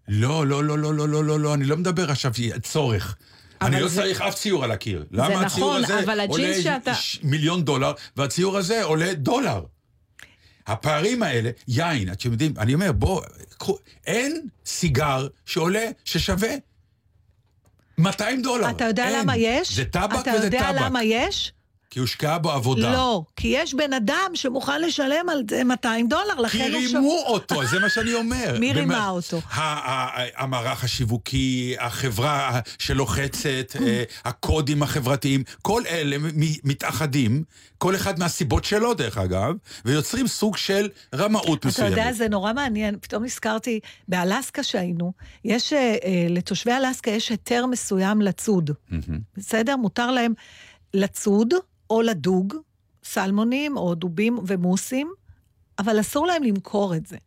[0.07, 2.31] לא, לא, לא, לא, לא, לא, לא, לא, אני לא מדבר עכשיו
[2.61, 3.15] צורך.
[3.61, 5.05] אני לא זה- צריך אף ציור על הקיר.
[5.11, 5.45] למה הציור
[5.79, 6.91] נכון, הזה אבל עולה הג'ינס שאתה-
[7.23, 9.61] מיליון דולר, והציור הזה עולה דולר?
[10.67, 13.21] הפערים האלה, יין, אתם יודעים, אני אומר, בוא,
[13.57, 16.49] קחו, אין סיגר שעולה, ששווה
[17.97, 18.69] 200 דולר.
[18.69, 19.19] אתה יודע אין.
[19.19, 19.75] למה יש?
[19.75, 20.81] זה טבק אתה וזה יודע טבק.
[20.81, 21.53] למה יש?
[21.89, 22.91] כי הושקעה בו עבודה.
[22.93, 26.81] לא, כי יש בן אדם שמוכן לשלם על זה 200 דולר, כי לכן הוא...
[26.81, 28.57] רימו אותו, זה מה שאני אומר.
[28.59, 29.41] מי רימה אותו?
[30.35, 36.17] המערך השיווקי, החברה שלוחצת, אה, הקודים החברתיים, כל אלה
[36.63, 37.43] מתאחדים,
[37.77, 41.91] כל אחד מהסיבות שלו דרך אגב, ויוצרים סוג של רמאות אתה מסוימת.
[41.91, 42.95] יודע, זה נורא מעניין.
[43.01, 45.13] פתאום נזכרתי, באלסקה שהיינו,
[45.45, 48.71] יש, אה, אה, לתושבי אלסקה יש היתר מסוים לצוד.
[49.37, 49.75] בסדר?
[49.75, 50.33] מותר להם
[50.93, 51.53] לצוד
[51.89, 52.55] או לדוג,
[53.03, 55.13] סלמונים או דובים ומוסים,
[55.79, 57.17] אבל אסור להם למכור את זה.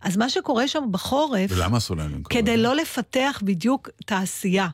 [0.00, 2.30] אז מה שקורה שם בחורף, ולמה אסור להם למכור?
[2.30, 2.56] כדי?
[2.56, 4.68] לא לפתח בדיוק תעשייה.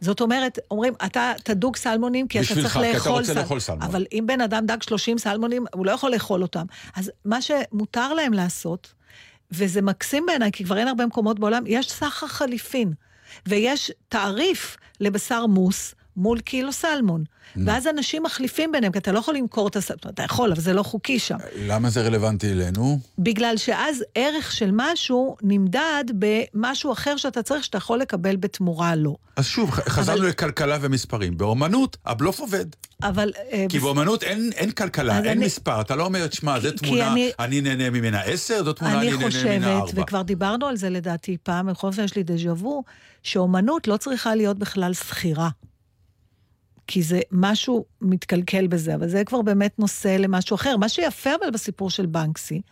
[0.00, 3.82] זאת אומרת, אומרים, אתה תדוג סלמונים כי אתה צריך כי אתה לאכול רוצה לאכול סלמון.
[3.82, 6.66] אבל אם בן אדם דג 30 סלמונים, הוא לא יכול לאכול אותם.
[6.96, 8.94] אז מה שמותר להם לעשות,
[9.50, 12.92] וזה מקסים בעיניי, כי כבר אין הרבה מקומות בעולם, יש סחר חליפין,
[13.46, 15.94] ויש תעריף לבשר מוס.
[16.16, 17.24] מול קילו סלמון.
[17.66, 20.72] ואז אנשים מחליפים ביניהם, כי אתה לא יכול למכור את הסלמון, אתה יכול, אבל זה
[20.72, 21.36] לא חוקי שם.
[21.56, 22.98] למה זה רלוונטי אלינו?
[23.18, 29.16] בגלל שאז ערך של משהו נמדד במשהו אחר שאתה צריך, שאתה יכול לקבל בתמורה לו.
[29.36, 31.36] אז שוב, חזרנו לכלכלה ומספרים.
[31.36, 32.64] באומנות, הבלוף עובד.
[33.02, 33.30] אבל...
[33.52, 35.80] אה, כי באומנות אין, אין כלכלה, אין אני- מספר.
[35.80, 37.30] אתה לא אומר, תשמע, זו תמונה, אני...
[37.38, 40.02] אני- נהנה ממנה עשר, זו תמונה, אני, אני נהנה ממנה ארבע.
[40.02, 42.82] וכבר דיברנו על זה לדעתי פעם, בכל אופן יש לי דז'ה וו,
[43.22, 45.48] שאומנות לא צריכה להיות בכלל שכירה.
[46.86, 50.76] כי זה משהו מתקלקל בזה, אבל זה כבר באמת נושא למשהו אחר.
[50.76, 52.62] מה שיפה אבל בסיפור של בנקסי,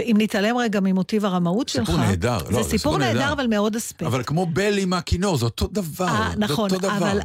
[0.00, 3.32] אם נתעלם רגע ממוטיב הרמאות שלך, סיפור נהדר, זה לא, זה סיפור נהדר.
[3.32, 4.02] אבל מאוד אספקט.
[4.02, 6.06] אבל כמו בל עם הכינור, זה אותו דבר.
[6.06, 6.96] אה, זה נכון, אותו דבר.
[6.96, 7.20] אבל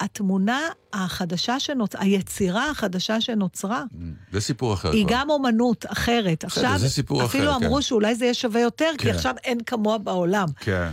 [0.00, 0.60] התמונה
[0.92, 3.84] החדשה שנוצרה, היצירה החדשה שנוצרה,
[4.32, 4.90] זה סיפור אחר.
[4.90, 5.16] היא כבר.
[5.16, 6.44] גם אומנות אחרת.
[6.44, 7.82] עכשיו, זה סיפור אפילו אחר, אמרו כן.
[7.82, 9.14] שאולי זה יהיה שווה יותר, כי כן.
[9.14, 10.48] עכשיו אין כמוה בעולם.
[10.60, 10.90] כן.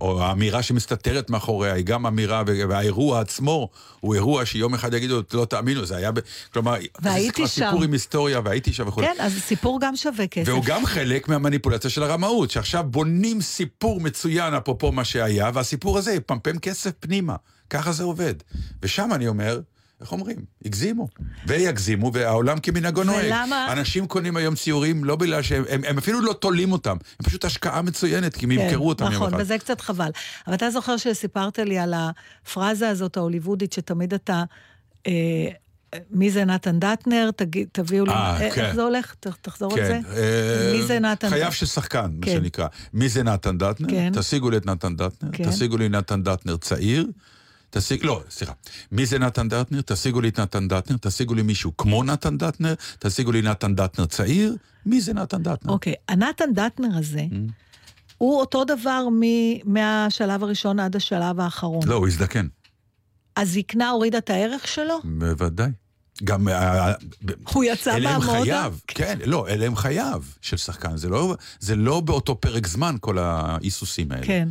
[0.00, 3.68] או האמירה שמסתתרת מאחוריה, היא גם אמירה, והאירוע עצמו
[4.00, 6.18] הוא אירוע שיום אחד יגידו, לא תאמינו, זה היה, ב...
[6.52, 7.66] כלומר, והייתי שם.
[7.66, 9.00] סיפור עם היסטוריה, והייתי שם וכו'.
[9.00, 10.48] כן, אז סיפור גם שווה כסף.
[10.48, 16.12] והוא גם חלק מהמניפולציה של הרמאות, שעכשיו בונים סיפור מצוין אפרופו מה שהיה, והסיפור הזה
[16.12, 17.36] יפמפם כסף פנימה.
[17.70, 18.34] ככה זה עובד.
[18.82, 19.60] ושם אני אומר,
[20.00, 20.36] איך אומרים?
[20.64, 21.08] הגזימו.
[21.46, 23.24] ויגזימו, והעולם כמנהגו נוהג.
[23.26, 26.90] ולמה- אנשים קונים היום ציורים לא בגלל שהם, הם, הם אפילו לא תולים אותם,
[27.20, 29.40] הם פשוט השקעה מצוינת, כי הם ימכרו אותם יום נכון, אחד.
[29.42, 30.10] וזה קצת חבל.
[30.46, 34.44] אבל אתה זוכר שסיפרת לי על הפרזה הזאת ההוליוודית, שתמיד אתה...
[35.06, 35.48] אה,
[36.10, 37.30] מי זה נתן דטנר?
[37.36, 38.64] תגיד, תביאו לי, אה, אה, כן.
[38.64, 39.14] איך זה הולך?
[39.42, 39.98] תחזור על זה.
[40.04, 40.16] כן.
[40.16, 41.50] אה, מי זה נתן חייו דטנר?
[41.50, 42.32] של שחקן, מה כן.
[42.32, 42.66] שנקרא.
[42.92, 43.88] מי זה נתן דטנר?
[43.88, 44.12] כן.
[44.14, 45.30] תשיגו לי את נתן דטנר.
[45.32, 45.50] כן.
[45.50, 47.06] תשיגו לי נתן דטנר צעיר.
[47.70, 48.52] תשיג, לא, סליחה.
[48.92, 49.80] מי זה נתן דטנר?
[49.86, 50.96] תשיגו לי את נתן דטנר.
[51.00, 52.74] תשיגו לי מישהו כמו נתן דטנר.
[52.98, 54.56] תשיגו לי נתן דטנר צעיר.
[54.86, 55.72] מי זה נתן דטנר?
[55.72, 57.34] אוקיי, הנתן דטנר הזה, Mm.
[58.18, 61.88] הוא אותו דבר מ- מהשלב הראשון עד השלב האחרון.
[61.88, 62.46] לא, הוא הזדקן.
[63.36, 64.98] הזקנה הורידה את הערך שלו?
[65.04, 65.70] בוודאי.
[66.24, 66.48] גם...
[66.48, 66.92] אה,
[67.24, 68.40] ב- הוא יצא אלה הם מהמודה?
[68.42, 72.96] חייו, כן, לא, אלה הם חייו של שחקן, זה לא, זה לא באותו פרק זמן
[73.00, 74.26] כל ההיסוסים האלה.
[74.26, 74.48] כן.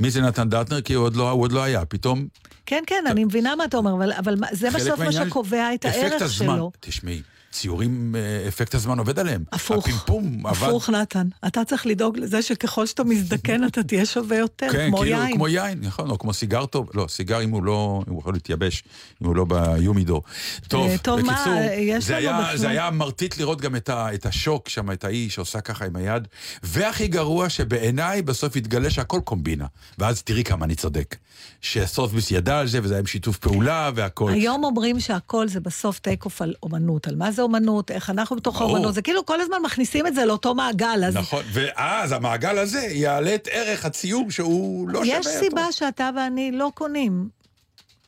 [0.00, 0.80] מי זה נתן דטנר?
[0.80, 2.26] כי הוא עוד לא, הוא עוד לא היה, פתאום
[2.66, 6.22] כן, כן, אני מבינה מה אתה אומר, אבל, אבל זה בסוף מה שקובע את הערך
[6.22, 6.56] הזמן.
[6.56, 6.70] שלו.
[6.80, 7.22] תשמעי,
[7.52, 9.44] ציורים, אה, אפקט הזמן עובד עליהם.
[9.52, 9.84] הפוך.
[9.84, 10.66] הפימפום עבד.
[10.66, 11.28] הפוך, נתן.
[11.46, 15.34] אתה צריך לדאוג לזה שככל שאתה מזדקן, אתה תהיה שווה יותר, כן, כמו כאילו, יין.
[15.34, 18.84] כמו יין, נכון, או כמו סיגר טוב, לא, סיגר אם הוא לא, הוא יכול להתייבש,
[19.22, 20.22] אם הוא לא ביומידור.
[20.68, 23.88] טוב, אה, טוב, מה, בקיצור, יש זה היה, בכלל- זה היה מרטיט לראות גם את,
[23.88, 26.28] ה, את השוק שם, את ההיא שעושה ככה עם היד,
[26.62, 29.66] והכי גרוע שבעיניי בסוף יתגלה שהכל קומבינה,
[29.98, 31.16] ואז תראי כמה אני צודק.
[31.60, 34.30] שסופביס ידע על זה, וזה היה עם שיתוף פעולה והכל.
[34.32, 38.36] היום אומרים שהכל זה בסוף טייק אוף על אומנות, על מה זה אומנות, איך אנחנו
[38.36, 38.60] בתוך.
[38.60, 42.80] האומנות, זה כאילו כל הזמן מכניסים את זה לאותו מעגל, אז נכון, ואז המעגל הזה
[42.80, 45.38] יעלה את ערך הציור שהוא לא שווה יש אותו.
[45.38, 47.28] סיבה שאתה ואני לא קונים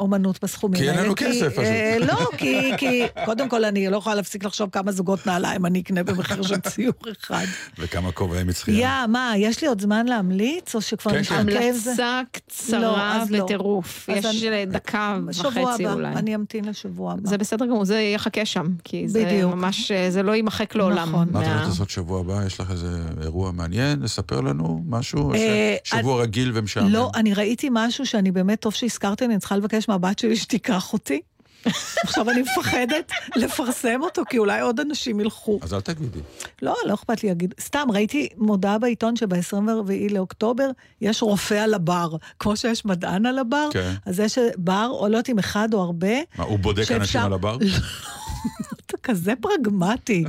[0.01, 0.99] אומנות בסכומים כי האלה.
[0.99, 1.59] אין לנו כסף, פשוט.
[1.65, 5.81] אה, לא, כי, כי קודם כל אני לא יכולה להפסיק לחשוב כמה זוגות נעליים אני
[5.81, 7.45] אקנה במחיר של ציור אחד.
[7.79, 8.79] וכמה כובעי מצחייה.
[9.03, 11.35] יא, מה, יש לי עוד זמן להמליץ, או שכבר כן, זה?
[11.35, 13.45] המלצה לא, קצרה אז לא.
[13.45, 14.09] בטירוף.
[14.11, 16.09] אז יש אני- דקה וחצי הבא, אולי.
[16.09, 17.29] אני אמתין לשבוע הבא.
[17.29, 19.55] זה בסדר גמור, זה יחכה שם, כי זה בדיוק.
[19.55, 21.09] ממש, זה לא יימחק לעולם.
[21.09, 21.29] נכון.
[21.33, 22.47] מה את מה- הולכת לעשות שבוע הבא?
[22.47, 22.89] יש לך איזה
[23.23, 24.03] אירוע מעניין?
[24.03, 25.21] לספר לנו משהו?
[25.23, 26.89] או אה, שבוע רגיל ומשעמם?
[26.89, 31.21] לא, אני ראיתי משהו שאני באמת, טוב שהזכרתי, אני צריכה לבקש מהבת שלי שתיקח אותי.
[32.05, 35.59] עכשיו אני מפחדת לפרסם אותו, כי אולי עוד אנשים ילכו.
[35.63, 36.19] אז אל תגידי.
[36.63, 37.55] לא, לא אכפת לי להגיד.
[37.61, 39.57] סתם, ראיתי מודעה בעיתון שב-24
[40.11, 40.71] לאוקטובר
[41.01, 42.09] יש רופא על הבר.
[42.39, 43.95] כמו שיש מדען על הבר, כן.
[44.07, 46.17] אז יש בר, או לא יודעת אם אחד או הרבה.
[46.39, 47.57] מה, הוא בודק שאפשר- אנשים על הבר?
[47.63, 47.67] לא,
[48.87, 50.25] אתה כזה פרגמטי.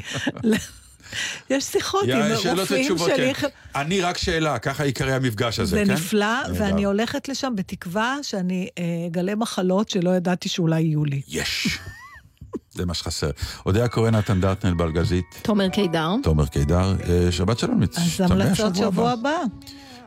[1.50, 3.34] יש שיחות עם רופאים שלי.
[3.34, 3.48] כן.
[3.76, 5.92] אני רק שאלה, ככה יקרה המפגש הזה, זה כן?
[5.92, 6.64] נפלא, נהדר.
[6.64, 11.22] ואני הולכת לשם בתקווה שאני אה, אגלה מחלות שלא ידעתי שאולי יהיו לי.
[11.28, 11.80] יש.
[12.72, 13.30] זה מה שחסר.
[13.66, 16.10] אודיה קורא נתן דטנל בלגזית, תומר קידר.
[16.24, 19.38] תומר קידר, אה, שבת שלום, אז נצטמע המלצות שבוע הבא.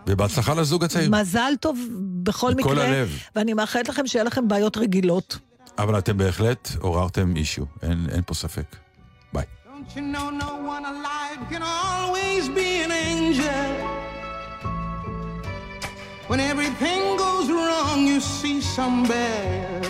[0.07, 1.11] ובהצלחה לזוג הצעיר.
[1.11, 1.79] מזל טוב
[2.23, 3.19] בכל מכל מקרה, הלב.
[3.37, 5.39] ואני מאחלת לכם שיהיה לכם בעיות רגילות.
[5.79, 8.77] אבל אתם בהחלט עוררתם אישיו, אין אין פה ספק.
[9.83, 13.67] Don't you know no one alive can always be an angel?
[16.29, 19.83] When everything goes wrong, you see some bad.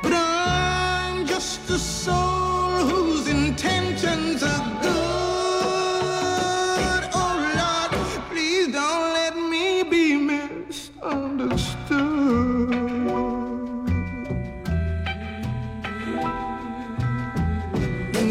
[0.00, 4.15] But I'm just a soul whose intention.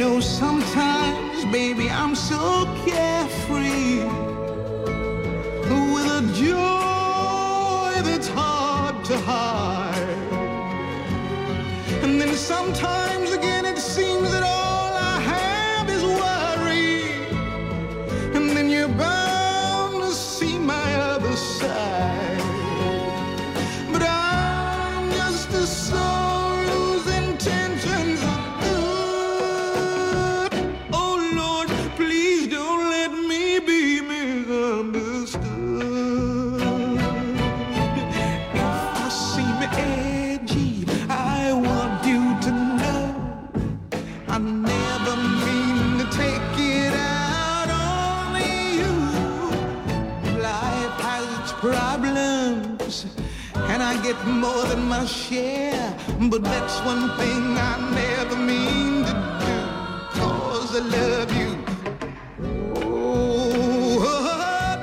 [0.05, 4.03] Know, sometimes, baby, I'm so carefree
[5.93, 10.27] with a joy that's hard to hide.
[12.03, 17.01] And then sometimes again, it seems that all I have is worry.
[18.35, 19.34] And then you're bound
[54.05, 55.97] get more than my share.
[56.29, 59.55] But that's one thing I never mean to do,
[60.19, 61.51] cause I love you.
[62.83, 63.97] Oh,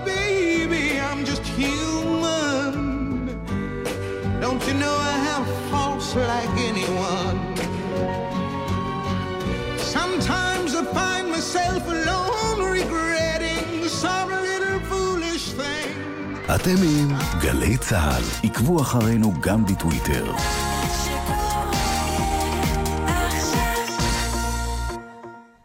[0.05, 2.75] baby, I'm just human.
[4.41, 5.12] Don't you know I
[16.55, 17.09] אתם עם
[17.41, 18.49] גלי צה"ל.
[18.49, 20.33] עקבו אחרינו גם בטוויטר.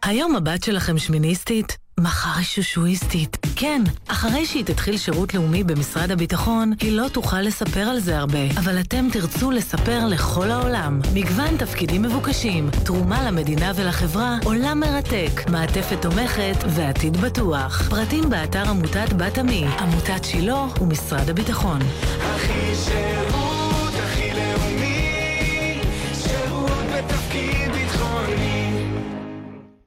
[0.03, 1.77] היום הבת שלכם שמיניסטית?
[1.99, 3.46] מחר היא שושואיסטית.
[3.60, 8.51] כן, אחרי שהיא תתחיל שירות לאומי במשרד הביטחון, היא לא תוכל לספר על זה הרבה,
[8.60, 10.99] אבל אתם תרצו לספר לכל העולם.
[11.14, 17.89] מגוון תפקידים מבוקשים, תרומה למדינה ולחברה, עולם מרתק, מעטפת תומכת ועתיד בטוח.
[17.89, 21.80] פרטים באתר עמותת בת עמי, עמותת שילה ומשרד הביטחון.
[22.20, 25.82] הכי שירות, הכי לאומי,
[26.14, 28.72] שירות בתפקיד ביטחוני.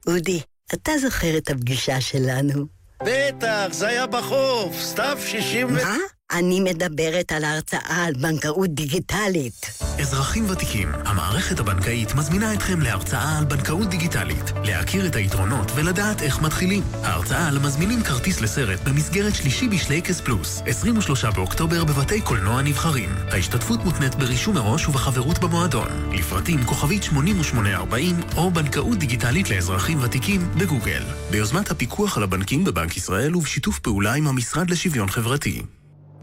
[0.07, 0.41] אודי,
[0.73, 2.80] אתה זוכר את הפגישה שלנו?
[3.05, 5.71] בטח, זה היה בחוף, סתיו 60 ו...
[5.71, 5.95] מה?
[6.31, 9.65] אני מדברת על ההרצאה על בנקאות דיגיטלית.
[10.01, 16.41] אזרחים ותיקים, המערכת הבנקאית מזמינה אתכם להרצאה על בנקאות דיגיטלית, להכיר את היתרונות ולדעת איך
[16.41, 16.83] מתחילים.
[17.03, 23.09] ההרצאה על מזמינים כרטיס לסרט במסגרת שלישי בשלייקס פלוס, 23 באוקטובר בבתי קולנוע נבחרים.
[23.31, 25.87] ההשתתפות מותנית ברישום מראש ובחברות במועדון.
[26.11, 31.03] לפרטים כוכבית 8840 או בנקאות דיגיטלית לאזרחים ותיקים בגוגל.
[31.31, 35.61] ביוזמת הפיקוח על הבנקים בבנק ישראל ובשיתוף פעולה עם המשרד לשוויון חברתי.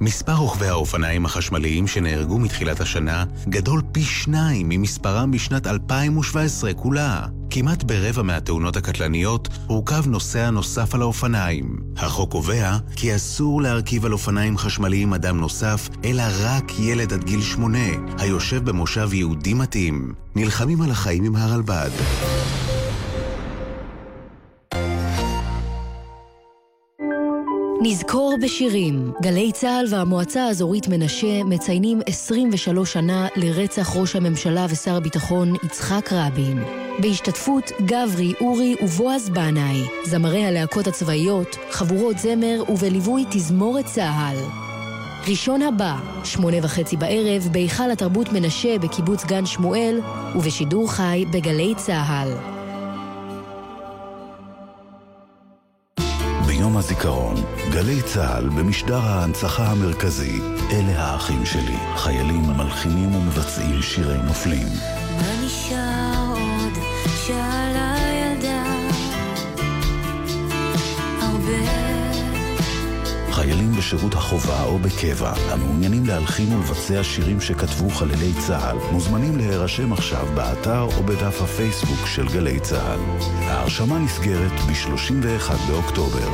[0.00, 7.26] מספר רוכבי האופניים החשמליים שנהרגו מתחילת השנה גדול פי שניים ממספרם בשנת 2017 כולה.
[7.50, 11.76] כמעט ברבע מהתאונות הקטלניות הורכב נוסע נוסף על האופניים.
[11.96, 17.42] החוק קובע כי אסור להרכיב על אופניים חשמליים אדם נוסף, אלא רק ילד עד גיל
[17.42, 17.88] שמונה,
[18.18, 20.14] היושב במושב יהודי מתאים.
[20.34, 22.37] נלחמים על החיים עם הרלב"ד.
[27.82, 29.12] נזכור בשירים.
[29.22, 36.64] גלי צה"ל והמועצה האזורית מנשה מציינים 23 שנה לרצח ראש הממשלה ושר הביטחון יצחק רבין.
[37.00, 44.38] בהשתתפות גברי, אורי ובועז בנאי, זמרי הלהקות הצבאיות, חבורות זמר ובליווי תזמורת צה"ל.
[45.28, 50.00] ראשון הבא, שמונה וחצי בערב, בהיכל התרבות מנשה בקיבוץ גן שמואל,
[50.34, 52.57] ובשידור חי בגלי צה"ל.
[56.58, 57.36] ביום הזיכרון,
[57.70, 60.40] גלי צה"ל במשדר ההנצחה המרכזי,
[60.72, 64.66] אלה האחים שלי, חיילים מלחינים ומבצעים שירי נופלים.
[73.38, 80.26] חיילים בשירות החובה או בקבע, המעוניינים להלחין ולבצע שירים שכתבו חללי צה"ל, מוזמנים להירשם עכשיו
[80.34, 83.00] באתר או בדף הפייסבוק של גלי צה"ל.
[83.44, 86.28] ההרשמה נסגרת ב-31 באוקטובר.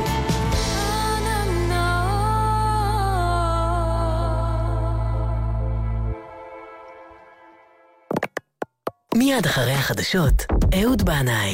[9.15, 10.45] מיד אחרי החדשות,
[10.81, 11.35] אהוד בנאי.